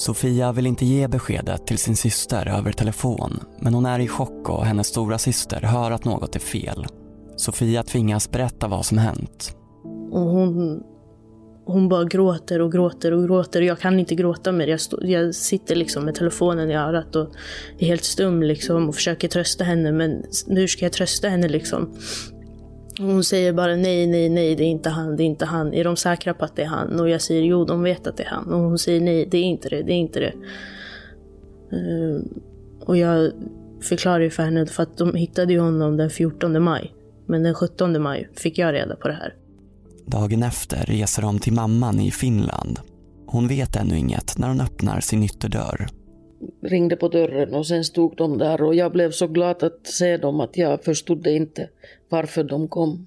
Sofia 0.00 0.52
vill 0.52 0.66
inte 0.66 0.86
ge 0.86 1.08
beskedet 1.08 1.66
till 1.66 1.78
sin 1.78 1.96
syster 1.96 2.48
över 2.58 2.72
telefon 2.72 3.40
men 3.58 3.74
hon 3.74 3.86
är 3.86 3.98
i 3.98 4.08
chock 4.08 4.48
och 4.48 4.64
hennes 4.64 4.86
stora 4.86 5.18
syster 5.18 5.60
hör 5.60 5.90
att 5.90 6.04
något 6.04 6.36
är 6.36 6.40
fel. 6.40 6.86
Sofia 7.36 7.82
tvingas 7.82 8.30
berätta 8.30 8.68
vad 8.68 8.86
som 8.86 8.98
hänt. 8.98 9.56
Och 10.10 10.20
hon, 10.20 10.82
hon 11.66 11.88
bara 11.88 12.04
gråter 12.04 12.60
och 12.60 12.72
gråter 12.72 13.12
och 13.12 13.26
gråter. 13.26 13.60
Jag 13.60 13.78
kan 13.78 13.98
inte 13.98 14.14
gråta 14.14 14.52
mer. 14.52 14.66
Jag, 14.66 14.80
stå, 14.80 14.98
jag 15.02 15.34
sitter 15.34 15.76
liksom 15.76 16.04
med 16.04 16.14
telefonen 16.14 16.70
i 16.70 16.74
örat 16.74 17.16
och 17.16 17.28
är 17.78 17.86
helt 17.86 18.04
stum 18.04 18.42
liksom 18.42 18.88
och 18.88 18.94
försöker 18.94 19.28
trösta 19.28 19.64
henne. 19.64 19.92
Men 19.92 20.22
hur 20.48 20.66
ska 20.66 20.84
jag 20.84 20.92
trösta 20.92 21.28
henne 21.28 21.48
liksom? 21.48 21.94
Hon 23.00 23.24
säger 23.24 23.52
bara 23.52 23.76
nej, 23.76 24.06
nej, 24.06 24.28
nej, 24.28 24.56
det 24.56 24.64
är 24.64 24.68
inte 24.68 24.90
han, 24.90 25.16
det 25.16 25.22
är 25.22 25.24
inte 25.24 25.44
han. 25.44 25.74
Är 25.74 25.84
de 25.84 25.96
säkra 25.96 26.34
på 26.34 26.44
att 26.44 26.56
det 26.56 26.62
är 26.62 26.66
han? 26.66 27.00
Och 27.00 27.08
jag 27.08 27.22
säger 27.22 27.42
jo, 27.42 27.64
de 27.64 27.82
vet 27.82 28.06
att 28.06 28.16
det 28.16 28.22
är 28.22 28.28
han. 28.28 28.52
Och 28.52 28.60
hon 28.60 28.78
säger 28.78 29.00
nej, 29.00 29.28
det 29.30 29.38
är 29.38 29.42
inte 29.42 29.68
det, 29.68 29.82
det 29.82 29.92
är 29.92 29.96
inte 29.96 30.20
det. 30.20 30.32
Uh, 31.76 32.22
och 32.80 32.96
jag 32.96 33.32
förklarar 33.82 34.20
ju 34.20 34.30
för 34.30 34.42
henne, 34.42 34.66
för 34.66 34.82
att 34.82 34.96
de 34.96 35.14
hittade 35.14 35.52
ju 35.52 35.60
honom 35.60 35.96
den 35.96 36.10
14 36.10 36.62
maj. 36.62 36.94
Men 37.26 37.42
den 37.42 37.54
17 37.54 38.02
maj 38.02 38.28
fick 38.36 38.58
jag 38.58 38.74
reda 38.74 38.96
på 38.96 39.08
det 39.08 39.14
här. 39.14 39.34
Dagen 40.06 40.42
efter 40.42 40.84
reser 40.86 41.22
de 41.22 41.38
till 41.38 41.52
mamman 41.52 42.00
i 42.00 42.10
Finland. 42.10 42.80
Hon 43.26 43.48
vet 43.48 43.76
ännu 43.76 43.98
inget 43.98 44.38
när 44.38 44.48
hon 44.48 44.60
öppnar 44.60 45.00
sin 45.00 45.22
ytterdörr. 45.22 45.88
Ringde 46.62 46.96
på 46.96 47.08
dörren 47.08 47.54
och 47.54 47.66
sen 47.66 47.84
stod 47.84 48.16
de 48.16 48.38
där 48.38 48.62
och 48.62 48.74
jag 48.74 48.92
blev 48.92 49.10
så 49.10 49.26
glad 49.26 49.62
att 49.62 49.86
se 49.86 50.16
dem 50.16 50.40
att 50.40 50.56
jag 50.56 50.84
förstod 50.84 51.26
inte 51.26 51.68
varför 52.08 52.44
de 52.44 52.68
kom. 52.68 53.06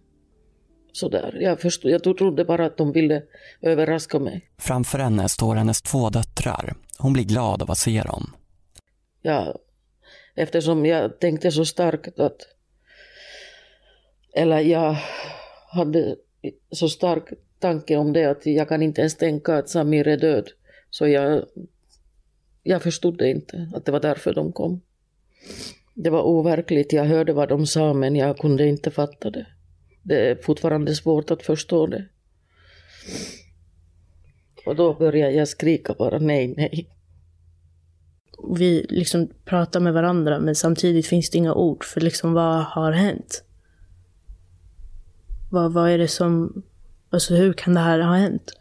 Sådär. 0.91 1.37
Jag, 1.41 1.61
förstod, 1.61 1.91
jag 1.91 2.03
trodde 2.03 2.45
bara 2.45 2.65
att 2.65 2.77
de 2.77 2.91
ville 2.91 3.23
överraska 3.61 4.19
mig. 4.19 4.49
Framför 4.57 4.99
henne 4.99 5.29
står 5.29 5.55
hennes 5.55 5.81
två 5.81 6.09
döttrar. 6.09 6.75
Hon 6.97 7.13
blir 7.13 7.23
glad 7.23 7.61
av 7.61 7.71
att 7.71 7.77
se 7.77 8.01
dem. 8.01 8.33
Ja, 9.21 9.59
eftersom 10.35 10.85
jag 10.85 11.19
tänkte 11.19 11.51
så 11.51 11.65
starkt 11.65 12.19
att... 12.19 12.37
Eller 14.33 14.59
jag 14.59 14.95
hade 15.71 16.15
så 16.71 16.89
stark 16.89 17.23
tanke 17.59 17.97
om 17.97 18.13
det 18.13 18.25
att 18.25 18.45
jag 18.45 18.69
kan 18.69 18.81
inte 18.81 19.01
ens 19.01 19.17
tänka 19.17 19.55
att 19.55 19.69
Samir 19.69 20.07
är 20.07 20.17
död. 20.17 20.49
Så 20.89 21.07
jag, 21.07 21.45
jag 22.63 22.83
förstod 22.83 23.17
det 23.17 23.29
inte, 23.29 23.69
att 23.75 23.85
det 23.85 23.91
var 23.91 23.99
därför 23.99 24.33
de 24.33 24.51
kom. 24.51 24.81
Det 25.93 26.09
var 26.09 26.21
overkligt, 26.21 26.93
jag 26.93 27.05
hörde 27.05 27.33
vad 27.33 27.49
de 27.49 27.65
sa 27.67 27.93
men 27.93 28.15
jag 28.15 28.37
kunde 28.37 28.67
inte 28.67 28.91
fatta 28.91 29.29
det. 29.29 29.45
Det 30.03 30.29
är 30.29 30.35
fortfarande 30.35 30.95
svårt 30.95 31.31
att 31.31 31.43
förstå 31.43 31.87
det. 31.87 32.05
Och 34.65 34.75
då 34.75 34.93
började 34.93 35.33
jag 35.33 35.47
skrika 35.47 35.93
bara 35.93 36.19
nej, 36.19 36.53
nej. 36.57 36.89
Vi 38.55 38.85
liksom 38.89 39.29
pratar 39.45 39.79
med 39.79 39.93
varandra 39.93 40.39
men 40.39 40.55
samtidigt 40.55 41.07
finns 41.07 41.29
det 41.29 41.37
inga 41.37 41.53
ord 41.53 41.83
för 41.83 42.01
liksom 42.01 42.33
vad 42.33 42.63
har 42.63 42.91
hänt? 42.91 43.43
Vad, 45.51 45.73
vad 45.73 45.89
är 45.89 45.97
det 45.97 46.07
som... 46.07 46.63
Alltså 47.09 47.35
hur 47.35 47.53
kan 47.53 47.73
det 47.73 47.79
här 47.79 47.99
ha 47.99 48.15
hänt? 48.15 48.53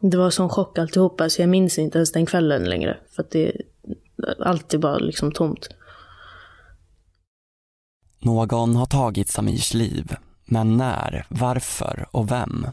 Det 0.00 0.16
var 0.16 0.30
sån 0.30 0.48
chock 0.48 0.78
alltihopa 0.78 1.30
så 1.30 1.42
jag 1.42 1.48
minns 1.48 1.78
inte 1.78 1.98
ens 1.98 2.12
den 2.12 2.26
kvällen 2.26 2.64
längre. 2.64 2.96
För 3.10 3.22
att 3.22 3.30
det 3.30 3.52
allt 4.38 4.74
är 4.74 4.78
bara 4.78 4.98
liksom 4.98 5.32
tomt. 5.32 5.68
Någon 8.18 8.76
har 8.76 8.86
tagit 8.86 9.28
Samirs 9.28 9.74
liv. 9.74 10.16
Men 10.44 10.76
när, 10.76 11.26
varför 11.28 12.06
och 12.10 12.30
vem? 12.30 12.66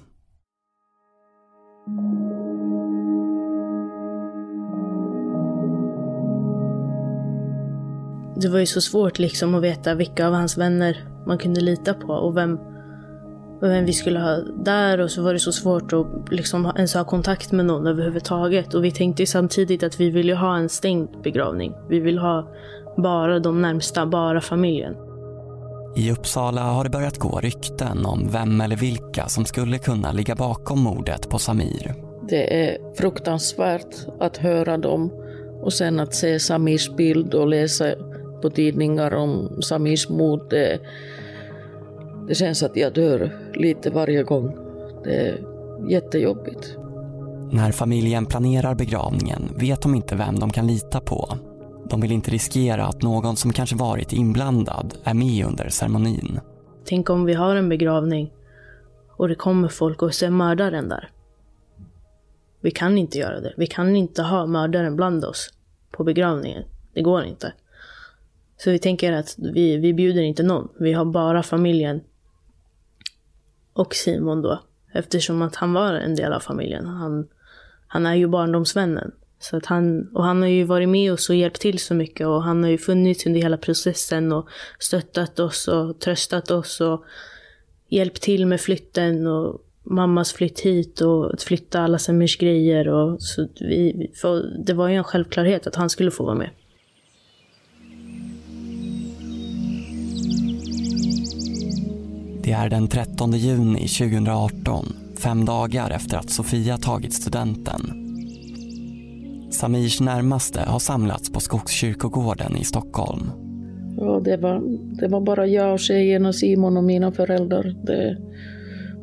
Det 8.42 8.50
var 8.50 8.60
ju 8.60 8.66
så 8.66 8.82
svårt 8.82 9.20
liksom 9.20 9.56
att 9.56 9.64
veta 9.64 9.96
vilka 9.96 10.28
av 10.28 10.34
hans 10.34 10.58
vänner 10.58 11.08
man 11.28 11.38
kunde 11.38 11.62
lita 11.62 11.94
på 11.94 12.14
och 12.14 12.38
vem, 12.38 12.60
vem 13.68 13.86
vi 13.86 13.94
skulle 13.94 14.20
ha 14.20 14.38
där 14.64 15.00
och 15.00 15.12
så 15.12 15.22
var 15.22 15.34
det 15.34 15.40
så 15.40 15.52
svårt 15.52 15.94
att 15.94 16.32
liksom 16.32 16.72
ens 16.76 16.94
ha 16.94 17.04
kontakt 17.04 17.52
med 17.52 17.66
någon 17.66 17.88
överhuvudtaget. 17.88 18.74
Och 18.74 18.84
vi 18.84 18.92
tänkte 18.92 19.22
ju 19.22 19.28
samtidigt 19.28 19.84
att 19.84 20.00
vi 20.00 20.10
ville 20.10 20.36
ha 20.36 20.58
en 20.58 20.70
stängd 20.70 21.10
begravning. 21.24 21.74
Vi 21.90 22.00
vill 22.00 22.18
ha 22.18 22.48
bara 22.98 23.40
de 23.40 23.62
närmsta, 23.62 24.06
bara 24.06 24.42
familjen. 24.42 24.96
I 25.96 26.12
Uppsala 26.12 26.62
har 26.62 26.84
det 26.84 26.90
börjat 26.90 27.18
gå 27.18 27.40
rykten 27.40 28.06
om 28.06 28.30
vem 28.32 28.62
eller 28.62 28.76
vilka 28.76 29.28
som 29.28 29.46
skulle 29.46 29.78
kunna 29.78 30.12
ligga 30.12 30.36
bakom 30.36 30.80
mordet 30.80 31.30
på 31.30 31.40
Samir. 31.40 31.94
Det 32.30 32.66
är 32.66 32.78
fruktansvärt 32.98 34.08
att 34.20 34.38
höra 34.38 34.78
dem 34.78 35.12
och 35.62 35.74
sen 35.74 36.00
att 36.00 36.14
se 36.14 36.40
Samirs 36.40 36.96
bild 36.96 37.34
och 37.34 37.48
läsa 37.48 37.86
på 38.42 38.50
tidningar 38.50 39.14
om 39.14 39.62
Samirs 39.62 40.10
mord. 40.10 40.50
Det, 40.50 40.80
det 42.28 42.36
känns 42.36 42.64
att 42.64 42.76
jag 42.76 42.94
dör 42.94 43.32
lite 43.54 43.90
varje 43.90 44.24
gång. 44.24 44.56
Det 45.04 45.16
är 45.16 45.42
jättejobbigt. 45.90 46.78
När 47.52 47.72
familjen 47.72 48.26
planerar 48.26 48.76
begravningen 48.76 49.42
vet 49.60 49.82
de 49.82 49.96
inte 49.96 50.16
vem 50.16 50.40
de 50.40 50.52
kan 50.52 50.68
lita 50.68 51.00
på. 51.00 51.38
De 51.90 52.02
vill 52.02 52.12
inte 52.12 52.32
riskera 52.32 52.86
att 52.86 53.02
någon 53.02 53.36
som 53.36 53.54
kanske 53.54 53.76
varit 53.76 54.14
inblandad 54.14 54.94
är 55.04 55.14
med 55.14 55.46
under 55.46 55.70
ceremonin. 55.70 56.40
Tänk 56.86 57.10
om 57.10 57.26
vi 57.26 57.34
har 57.34 57.56
en 57.56 57.70
begravning 57.70 58.34
och 59.18 59.28
det 59.28 59.36
kommer 59.36 59.68
folk 59.68 60.02
och 60.02 60.14
ser 60.14 60.30
mördaren 60.30 60.90
där. 60.90 61.10
Vi 62.62 62.72
kan 62.72 62.98
inte 62.98 63.18
göra 63.18 63.40
det. 63.40 63.54
Vi 63.58 63.68
kan 63.68 63.96
inte 63.96 64.22
ha 64.24 64.46
mördaren 64.46 64.96
bland 64.96 65.26
oss 65.26 65.54
på 65.92 66.04
begravningen. 66.04 66.64
Det 66.94 67.02
går 67.02 67.24
inte. 67.24 67.54
Så 68.58 68.72
vi 68.72 68.80
tänker 68.80 69.14
att 69.14 69.36
vi, 69.38 69.78
vi 69.78 69.94
bjuder 69.94 70.22
inte 70.22 70.44
någon. 70.44 70.68
Vi 70.80 70.94
har 70.94 71.06
bara 71.06 71.44
familjen 71.44 72.02
och 73.76 73.96
Simon 73.96 74.42
då. 74.42 74.60
Eftersom 74.94 75.42
att 75.42 75.56
han 75.56 75.74
var 75.74 75.94
en 75.94 76.16
del 76.16 76.34
av 76.34 76.40
familjen. 76.40 76.86
Han, 76.86 77.28
han 77.88 78.06
är 78.06 78.16
ju 78.16 78.28
barndomsvännen. 78.28 79.12
Så 79.40 79.58
att 79.58 79.66
han, 79.66 80.10
och 80.14 80.24
han 80.24 80.42
har 80.42 80.50
ju 80.50 80.64
varit 80.64 80.90
med 80.90 81.14
oss 81.14 81.30
och 81.30 81.36
hjälpt 81.36 81.62
till 81.62 81.80
så 81.80 81.94
mycket 81.94 82.28
och 82.28 82.44
han 82.44 82.64
har 82.64 82.70
ju 82.70 82.78
funnits 82.78 83.26
under 83.26 83.42
hela 83.42 83.58
processen 83.58 84.32
och 84.32 84.50
stöttat 84.80 85.40
oss 85.40 85.68
och 85.68 86.00
tröstat 86.00 86.52
oss 86.52 86.82
och 86.82 87.06
hjälpt 87.90 88.22
till 88.22 88.46
med 88.46 88.62
flytten 88.62 89.28
och 89.28 89.62
mammas 89.84 90.34
flytt 90.34 90.60
hit 90.60 91.02
och 91.02 91.34
att 91.34 91.44
flytta 91.44 91.80
alla 91.80 91.98
Semirs 91.98 92.38
grejer. 92.38 92.88
Och 92.88 93.22
så 93.22 93.48
vi, 93.60 94.12
för 94.16 94.64
det 94.66 94.74
var 94.74 94.88
ju 94.88 94.96
en 94.96 95.04
självklarhet 95.04 95.68
att 95.68 95.76
han 95.76 95.90
skulle 95.90 96.12
få 96.12 96.24
vara 96.24 96.36
med. 96.36 96.50
Det 102.46 102.52
är 102.52 102.70
den 102.70 102.88
13 102.88 103.32
juni 103.32 103.88
2018, 103.88 104.86
fem 105.18 105.46
dagar 105.46 105.90
efter 105.90 106.18
att 106.18 106.30
Sofia 106.30 106.78
tagit 106.78 107.14
studenten. 107.14 107.82
Samirs 109.52 110.02
närmaste 110.02 110.62
har 110.62 110.80
samlats 110.80 111.32
på 111.32 111.40
Skogskyrkogården 111.40 112.56
i 112.58 112.64
Stockholm. 112.64 113.32
Ja, 113.98 114.22
det, 114.24 114.38
var, 114.38 114.62
det 115.00 115.08
var 115.08 115.22
bara 115.22 115.48
jag 115.48 115.74
och 115.74 115.80
tjejen 115.80 116.26
och 116.26 116.36
Simon 116.36 116.78
och 116.78 116.84
mina 116.84 117.12
föräldrar. 117.12 117.76
Det, 117.86 118.18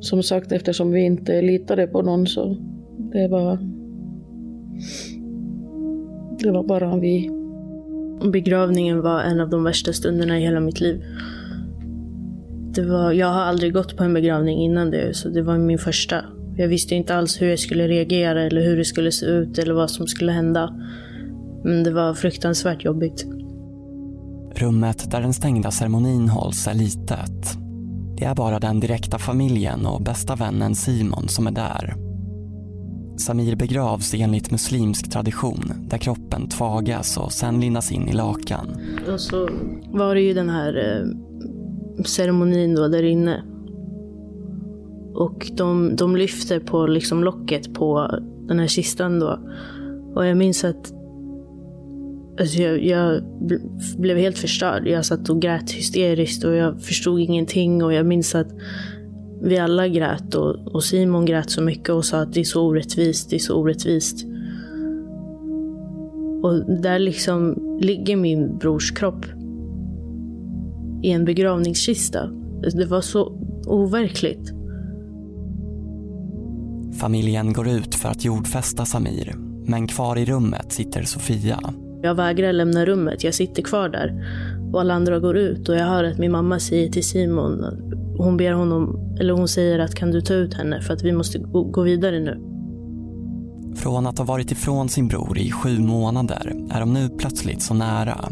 som 0.00 0.22
sagt, 0.22 0.52
eftersom 0.52 0.90
vi 0.90 1.00
inte 1.00 1.42
litade 1.42 1.86
på 1.86 2.02
någon 2.02 2.26
så 2.26 2.56
det 3.12 3.28
var... 3.28 3.58
Det 6.42 6.50
var 6.50 6.64
bara 6.64 6.96
vi. 6.96 7.30
Begravningen 8.32 9.02
var 9.02 9.20
en 9.20 9.40
av 9.40 9.50
de 9.50 9.64
värsta 9.64 9.92
stunderna 9.92 10.38
i 10.38 10.42
hela 10.42 10.60
mitt 10.60 10.80
liv. 10.80 11.02
Det 12.74 12.82
var, 12.82 13.12
jag 13.12 13.26
har 13.26 13.40
aldrig 13.40 13.72
gått 13.72 13.96
på 13.96 14.04
en 14.04 14.14
begravning 14.14 14.58
innan 14.58 14.90
det, 14.90 15.16
så 15.16 15.28
det 15.28 15.42
var 15.42 15.58
min 15.58 15.78
första. 15.78 16.24
Jag 16.56 16.68
visste 16.68 16.94
inte 16.94 17.14
alls 17.14 17.42
hur 17.42 17.48
jag 17.48 17.58
skulle 17.58 17.88
reagera 17.88 18.42
eller 18.42 18.60
hur 18.62 18.76
det 18.76 18.84
skulle 18.84 19.12
se 19.12 19.26
ut 19.26 19.58
eller 19.58 19.74
vad 19.74 19.90
som 19.90 20.06
skulle 20.06 20.32
hända. 20.32 20.74
Men 21.64 21.84
det 21.84 21.90
var 21.90 22.14
fruktansvärt 22.14 22.84
jobbigt. 22.84 23.26
Rummet 24.56 25.10
där 25.10 25.20
den 25.20 25.32
stängda 25.32 25.70
ceremonin 25.70 26.28
hålls 26.28 26.66
är 26.66 26.74
litet. 26.74 27.56
Det 28.16 28.24
är 28.24 28.34
bara 28.34 28.58
den 28.58 28.80
direkta 28.80 29.18
familjen 29.18 29.86
och 29.86 30.02
bästa 30.02 30.36
vännen 30.36 30.74
Simon 30.74 31.28
som 31.28 31.46
är 31.46 31.50
där. 31.50 31.94
Samir 33.16 33.56
begravs 33.56 34.14
enligt 34.14 34.50
muslimsk 34.50 35.10
tradition 35.10 35.72
där 35.88 35.98
kroppen 35.98 36.48
tvagas 36.48 37.16
och 37.16 37.32
sen 37.32 37.60
lindas 37.60 37.92
in 37.92 38.08
i 38.08 38.12
lakan. 38.12 38.76
Och 39.12 39.20
så 39.20 39.48
var 39.92 40.14
det 40.14 40.20
ju 40.20 40.34
den 40.34 40.48
här 40.48 40.76
eh, 40.76 41.06
ceremonin 42.08 42.74
då 42.74 42.88
där 42.88 43.02
inne. 43.02 43.42
Och 45.14 45.50
de, 45.52 45.96
de 45.96 46.16
lyfter 46.16 46.60
på 46.60 46.86
liksom 46.86 47.24
locket 47.24 47.74
på 47.74 48.18
den 48.48 48.58
här 48.58 48.66
kistan 48.66 49.18
då. 49.18 49.38
Och 50.14 50.26
jag 50.26 50.36
minns 50.36 50.64
att 50.64 50.92
alltså 52.40 52.62
jag, 52.62 52.84
jag 52.84 53.22
blev 53.98 54.16
helt 54.16 54.38
förstörd. 54.38 54.86
Jag 54.86 55.06
satt 55.06 55.30
och 55.30 55.42
grät 55.42 55.70
hysteriskt 55.70 56.44
och 56.44 56.54
jag 56.54 56.82
förstod 56.82 57.20
ingenting. 57.20 57.84
Och 57.84 57.92
jag 57.92 58.06
minns 58.06 58.34
att 58.34 58.48
vi 59.42 59.58
alla 59.58 59.88
grät 59.88 60.34
och, 60.34 60.74
och 60.74 60.84
Simon 60.84 61.26
grät 61.26 61.50
så 61.50 61.62
mycket 61.62 61.90
och 61.90 62.04
sa 62.04 62.18
att 62.18 62.32
det 62.32 62.40
är 62.40 62.44
så 62.44 62.66
orättvist, 62.66 63.30
det 63.30 63.36
är 63.36 63.40
så 63.40 63.54
orättvist. 63.54 64.26
Och 66.42 66.80
där 66.82 66.98
liksom 66.98 67.56
ligger 67.80 68.16
min 68.16 68.58
brors 68.58 68.90
kropp 68.90 69.26
i 71.02 71.10
en 71.10 71.24
begravningskista. 71.24 72.26
Det 72.74 72.86
var 72.86 73.00
så 73.00 73.32
overkligt. 73.66 74.52
Familjen 77.00 77.52
går 77.52 77.68
ut 77.68 77.94
för 77.94 78.08
att 78.08 78.24
jordfästa 78.24 78.84
Samir, 78.84 79.34
men 79.66 79.86
kvar 79.86 80.18
i 80.18 80.24
rummet 80.24 80.72
sitter 80.72 81.02
Sofia. 81.02 81.58
Jag 82.02 82.14
vägrar 82.14 82.52
lämna 82.52 82.86
rummet, 82.86 83.24
jag 83.24 83.34
sitter 83.34 83.62
kvar 83.62 83.88
där. 83.88 84.26
Och 84.72 84.80
alla 84.80 84.94
andra 84.94 85.18
går 85.18 85.36
ut 85.36 85.68
och 85.68 85.74
jag 85.74 85.86
hör 85.86 86.04
att 86.04 86.18
min 86.18 86.32
mamma 86.32 86.58
säger 86.58 86.88
till 86.88 87.04
Simon, 87.04 87.64
hon 88.18 88.36
ber 88.36 88.52
honom, 88.52 89.14
eller 89.20 89.34
hon 89.34 89.48
säger 89.48 89.78
att 89.78 89.94
kan 89.94 90.10
du 90.10 90.20
ta 90.20 90.34
ut 90.34 90.54
henne 90.54 90.82
för 90.82 90.94
att 90.94 91.02
vi 91.02 91.12
måste 91.12 91.38
gå 91.72 91.82
vidare 91.82 92.20
nu. 92.20 92.48
Från 93.76 94.06
att 94.06 94.18
ha 94.18 94.24
varit 94.24 94.50
ifrån 94.50 94.88
sin 94.88 95.08
bror 95.08 95.38
i 95.38 95.50
sju 95.50 95.78
månader 95.78 96.52
är 96.70 96.80
de 96.80 96.92
nu 96.92 97.08
plötsligt 97.08 97.62
så 97.62 97.74
nära. 97.74 98.28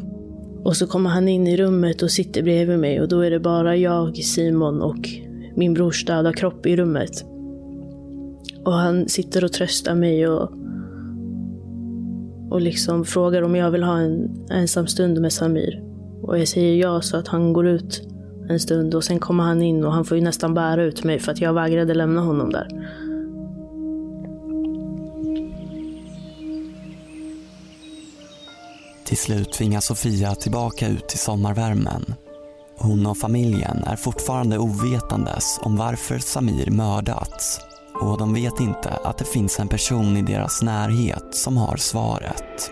Och 0.64 0.76
så 0.76 0.86
kommer 0.86 1.10
han 1.10 1.28
in 1.28 1.46
i 1.46 1.56
rummet 1.56 2.02
och 2.02 2.10
sitter 2.10 2.42
bredvid 2.42 2.78
mig 2.78 3.00
och 3.00 3.08
då 3.08 3.20
är 3.20 3.30
det 3.30 3.40
bara 3.40 3.76
jag, 3.76 4.16
Simon 4.16 4.82
och 4.82 5.08
min 5.54 5.74
brors 5.74 6.04
döda 6.04 6.32
kropp 6.32 6.66
i 6.66 6.76
rummet. 6.76 7.24
Och 8.64 8.72
han 8.72 9.08
sitter 9.08 9.44
och 9.44 9.52
tröstar 9.52 9.94
mig 9.94 10.28
och, 10.28 10.52
och 12.50 12.60
liksom 12.60 13.04
frågar 13.04 13.42
om 13.42 13.56
jag 13.56 13.70
vill 13.70 13.82
ha 13.82 13.98
en 13.98 14.46
ensam 14.50 14.86
stund 14.86 15.20
med 15.20 15.32
Samir. 15.32 15.82
Och 16.22 16.38
jag 16.38 16.48
säger 16.48 16.74
ja 16.74 17.00
så 17.00 17.16
att 17.16 17.28
han 17.28 17.52
går 17.52 17.66
ut 17.66 18.02
en 18.48 18.60
stund 18.60 18.94
och 18.94 19.04
sen 19.04 19.18
kommer 19.18 19.44
han 19.44 19.62
in 19.62 19.84
och 19.84 19.92
han 19.92 20.04
får 20.04 20.16
ju 20.16 20.24
nästan 20.24 20.54
bära 20.54 20.84
ut 20.84 21.04
mig 21.04 21.18
för 21.18 21.32
att 21.32 21.40
jag 21.40 21.54
vägrade 21.54 21.94
lämna 21.94 22.20
honom 22.20 22.50
där. 22.50 22.68
Till 29.10 29.18
slut 29.18 29.52
tvingas 29.52 29.84
Sofia 29.84 30.34
tillbaka 30.34 30.88
ut 30.88 31.14
i 31.14 31.18
sommarvärmen. 31.18 32.14
Hon 32.78 33.06
och 33.06 33.18
familjen 33.18 33.84
är 33.84 33.96
fortfarande 33.96 34.58
ovetandes 34.58 35.58
om 35.62 35.76
varför 35.76 36.18
Samir 36.18 36.70
mördats 36.70 37.60
och 38.00 38.18
de 38.18 38.34
vet 38.34 38.60
inte 38.60 38.90
att 38.90 39.18
det 39.18 39.24
finns 39.24 39.60
en 39.60 39.68
person 39.68 40.16
i 40.16 40.22
deras 40.22 40.62
närhet 40.62 41.34
som 41.34 41.56
har 41.56 41.76
svaret. 41.76 42.70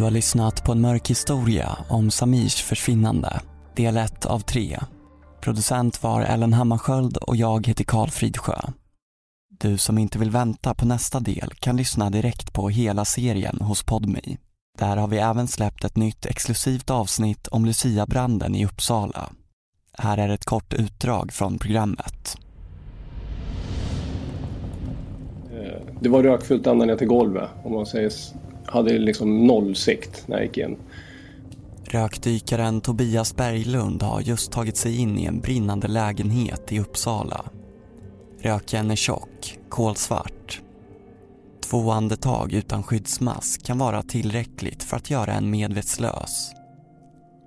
Du 0.00 0.04
har 0.04 0.10
lyssnat 0.10 0.64
på 0.64 0.72
en 0.72 0.80
mörk 0.80 1.10
historia 1.10 1.78
om 1.88 2.10
Samirs 2.10 2.62
försvinnande. 2.62 3.40
Del 3.76 3.96
1 3.96 4.26
av 4.26 4.40
3. 4.40 4.78
Producent 5.40 6.02
var 6.02 6.22
Ellen 6.22 6.52
Hammarskjöld 6.52 7.16
och 7.16 7.36
jag 7.36 7.66
heter 7.66 7.84
Karl 7.84 8.08
Fridsjö. 8.08 8.60
Du 9.60 9.78
som 9.78 9.98
inte 9.98 10.18
vill 10.18 10.30
vänta 10.30 10.74
på 10.74 10.86
nästa 10.86 11.20
del 11.20 11.50
kan 11.54 11.76
lyssna 11.76 12.10
direkt 12.10 12.52
på 12.52 12.68
hela 12.68 13.04
serien 13.04 13.58
hos 13.60 13.82
Podme. 13.82 14.20
Där 14.78 14.96
har 14.96 15.08
vi 15.08 15.18
även 15.18 15.48
släppt 15.48 15.84
ett 15.84 15.96
nytt 15.96 16.26
exklusivt 16.26 16.90
avsnitt 16.90 17.48
om 17.48 17.64
Lucia-branden 17.64 18.54
i 18.54 18.66
Uppsala. 18.66 19.30
Här 19.98 20.18
är 20.18 20.28
ett 20.28 20.44
kort 20.44 20.74
utdrag 20.74 21.32
från 21.32 21.58
programmet. 21.58 22.38
Eh, 25.52 25.82
det 26.00 26.08
var 26.08 26.22
rökfyllt 26.22 26.66
ända 26.66 26.84
ner 26.84 26.96
till 26.96 27.08
golvet. 27.08 27.50
Om 27.64 27.72
man 27.72 27.86
säger, 27.86 28.12
hade 28.66 28.98
liksom 28.98 29.46
noll 29.46 29.76
sikt 29.76 30.28
när 30.28 30.36
jag 30.36 30.46
gick 30.46 30.58
in. 30.58 30.76
Rökdykaren 31.84 32.80
Tobias 32.80 33.36
Berglund 33.36 34.02
har 34.02 34.20
just 34.20 34.52
tagit 34.52 34.76
sig 34.76 35.00
in 35.00 35.18
i 35.18 35.24
en 35.24 35.40
brinnande 35.40 35.88
lägenhet 35.88 36.72
i 36.72 36.80
Uppsala. 36.80 37.44
Röken 38.40 38.90
är 38.90 38.96
tjock, 38.96 39.58
kolsvart. 39.68 40.60
Två 41.70 41.90
andetag 41.90 42.52
utan 42.52 42.82
skyddsmask 42.82 43.66
kan 43.66 43.78
vara 43.78 44.02
tillräckligt 44.02 44.82
för 44.82 44.96
att 44.96 45.10
göra 45.10 45.32
en 45.32 45.50
medvetslös. 45.50 46.52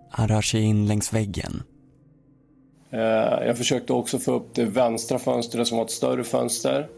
Han 0.09 0.27
rör 0.27 0.41
sig 0.41 0.61
in 0.61 0.87
längs 0.87 1.13
väggen. 1.13 1.63
Jag 3.45 3.57
försökte 3.57 3.93
också 3.93 4.19
få 4.19 4.31
upp 4.33 4.53
det 4.53 4.65
vänstra 4.65 5.19
fönstret 5.19 5.67
som 5.67 5.77
var 5.77 5.85
ett 5.85 5.91
större 5.91 6.23
fönster. 6.23 6.89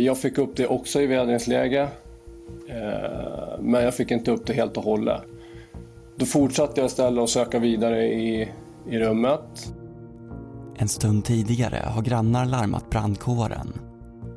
Jag 0.00 0.18
fick 0.18 0.38
upp 0.38 0.56
det 0.56 0.66
också 0.66 1.00
i 1.00 1.06
vädringsläge. 1.06 1.88
Men 3.58 3.84
jag 3.84 3.94
fick 3.94 4.10
inte 4.10 4.30
upp 4.30 4.46
det 4.46 4.52
helt 4.52 4.76
och 4.76 4.84
hållet. 4.84 5.22
Då 6.16 6.26
fortsatte 6.26 6.80
jag 6.80 6.86
istället 6.86 7.22
att 7.22 7.30
söka 7.30 7.58
vidare 7.58 8.04
i, 8.06 8.48
i 8.88 8.98
rummet. 8.98 9.74
En 10.76 10.88
stund 10.88 11.24
tidigare 11.24 11.82
har 11.86 12.02
grannar 12.02 12.46
larmat 12.46 12.90
brandkåren. 12.90 13.72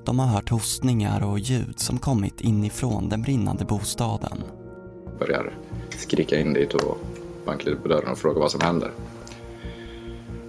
De 0.05 0.19
har 0.19 0.27
hört 0.27 0.49
hostningar 0.49 1.23
och 1.23 1.39
ljud 1.39 1.79
som 1.79 1.97
kommit 1.97 2.41
inifrån 2.41 3.09
den 3.09 3.21
brinnande 3.21 3.65
bostaden. 3.65 4.43
Börjar 5.19 5.53
skrika 5.89 6.39
in 6.39 6.53
dit 6.53 6.73
och 6.73 6.97
banka 7.45 7.69
lite 7.69 7.81
på 7.81 7.87
dörren 7.87 8.11
och 8.11 8.17
fråga 8.17 8.39
vad 8.39 8.51
som 8.51 8.61
händer. 8.61 8.91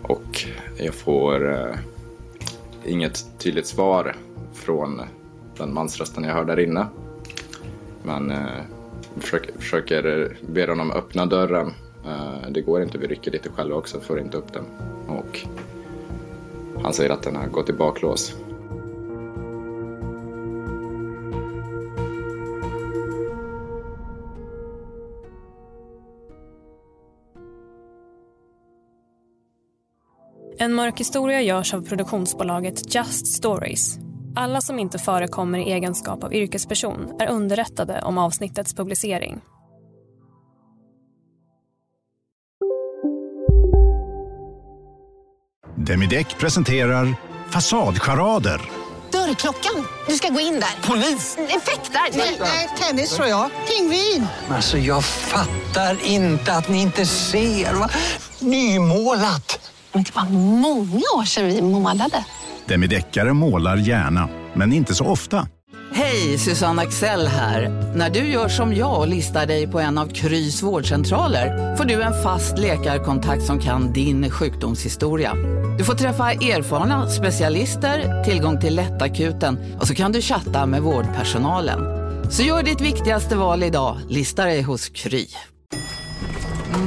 Och 0.02 0.44
jag 0.78 0.94
får 0.94 1.52
eh, 1.52 1.76
inget 2.84 3.26
tydligt 3.38 3.66
svar 3.66 4.16
från 4.52 5.00
den 5.56 5.74
mansrösten 5.74 6.24
jag 6.24 6.34
hör 6.34 6.44
där 6.44 6.60
inne. 6.60 6.86
Men 8.06 8.30
eh, 8.30 8.62
försöker, 9.16 9.58
försöker 9.58 10.36
be 10.48 10.66
honom 10.66 10.90
öppna 10.90 11.26
dörren. 11.26 11.74
Eh, 12.06 12.50
det 12.50 12.60
går 12.60 12.82
inte, 12.82 12.98
vi 12.98 13.06
rycker 13.06 13.30
lite 13.30 13.48
själva 13.48 13.76
också, 13.76 14.00
får 14.00 14.20
inte 14.20 14.36
upp 14.36 14.52
den. 14.52 14.64
Och 15.08 15.46
han 16.82 16.92
säger 16.92 17.10
att 17.10 17.22
den 17.22 17.36
har 17.36 17.46
gått 17.46 17.68
i 17.68 17.72
baklås. 17.72 18.34
En 30.58 30.74
mörk 30.74 31.00
historia 31.00 31.42
görs 31.42 31.74
av 31.74 31.82
produktionsbolaget 31.82 32.94
Just 32.94 33.26
Stories. 33.26 34.05
Alla 34.38 34.60
som 34.60 34.78
inte 34.78 34.98
förekommer 34.98 35.58
i 35.58 35.72
egenskap 35.72 36.24
av 36.24 36.34
yrkesperson 36.34 37.20
är 37.20 37.28
underrättade 37.28 38.02
om 38.02 38.18
avsnittets 38.18 38.74
publicering. 38.74 39.40
Demideck 45.76 46.38
presenterar 46.38 47.14
Fasadcharader. 47.50 48.60
Dörrklockan. 49.12 49.86
Du 50.08 50.14
ska 50.14 50.28
gå 50.28 50.40
in 50.40 50.54
där. 50.54 50.88
Polis? 50.88 51.36
Effektar? 51.38 52.18
Nej, 52.40 52.68
tennis 52.78 53.16
tror 53.16 53.28
jag. 53.28 53.50
Pingvin. 53.68 54.26
Alltså 54.48 54.78
jag 54.78 55.04
fattar 55.04 56.06
inte 56.06 56.52
att 56.52 56.68
ni 56.68 56.82
inte 56.82 57.06
ser. 57.06 57.74
Va? 57.74 57.90
Nymålat. 58.40 59.72
Men 59.92 60.02
det 60.02 60.14
var 60.14 60.24
många 60.30 61.02
år 61.16 61.24
sedan 61.24 61.46
vi 61.46 61.62
målade. 61.62 62.24
Demideckare 62.68 63.32
målar 63.32 63.76
gärna, 63.76 64.28
men 64.54 64.72
inte 64.72 64.94
så 64.94 65.04
ofta. 65.04 65.48
Hej, 65.92 66.38
Susanne 66.38 66.82
Axel 66.82 67.26
här. 67.26 67.92
När 67.94 68.10
du 68.10 68.18
gör 68.18 68.48
som 68.48 68.74
jag 68.74 68.98
och 68.98 69.08
listar 69.08 69.46
dig 69.46 69.66
på 69.66 69.80
en 69.80 69.98
av 69.98 70.06
Krys 70.06 70.62
vårdcentraler 70.62 71.76
får 71.76 71.84
du 71.84 72.02
en 72.02 72.22
fast 72.22 72.58
läkarkontakt 72.58 73.42
som 73.42 73.58
kan 73.58 73.92
din 73.92 74.30
sjukdomshistoria. 74.30 75.34
Du 75.78 75.84
får 75.84 75.94
träffa 75.94 76.32
erfarna 76.32 77.10
specialister, 77.10 78.24
tillgång 78.24 78.60
till 78.60 78.74
lättakuten 78.74 79.58
och 79.80 79.86
så 79.86 79.94
kan 79.94 80.12
du 80.12 80.22
chatta 80.22 80.66
med 80.66 80.82
vårdpersonalen. 80.82 81.80
Så 82.30 82.42
gör 82.42 82.62
ditt 82.62 82.80
viktigaste 82.80 83.36
val 83.36 83.62
idag, 83.62 83.98
lista 84.08 84.44
dig 84.44 84.62
hos 84.62 84.88
Kry. 84.88 85.26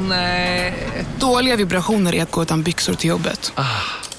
Nej. 0.09 0.73
Dåliga 1.19 1.55
vibrationer 1.55 2.15
är 2.15 2.23
att 2.23 2.31
gå 2.31 2.41
utan 2.41 2.63
byxor 2.63 2.93
till 2.93 3.09
jobbet. 3.09 3.53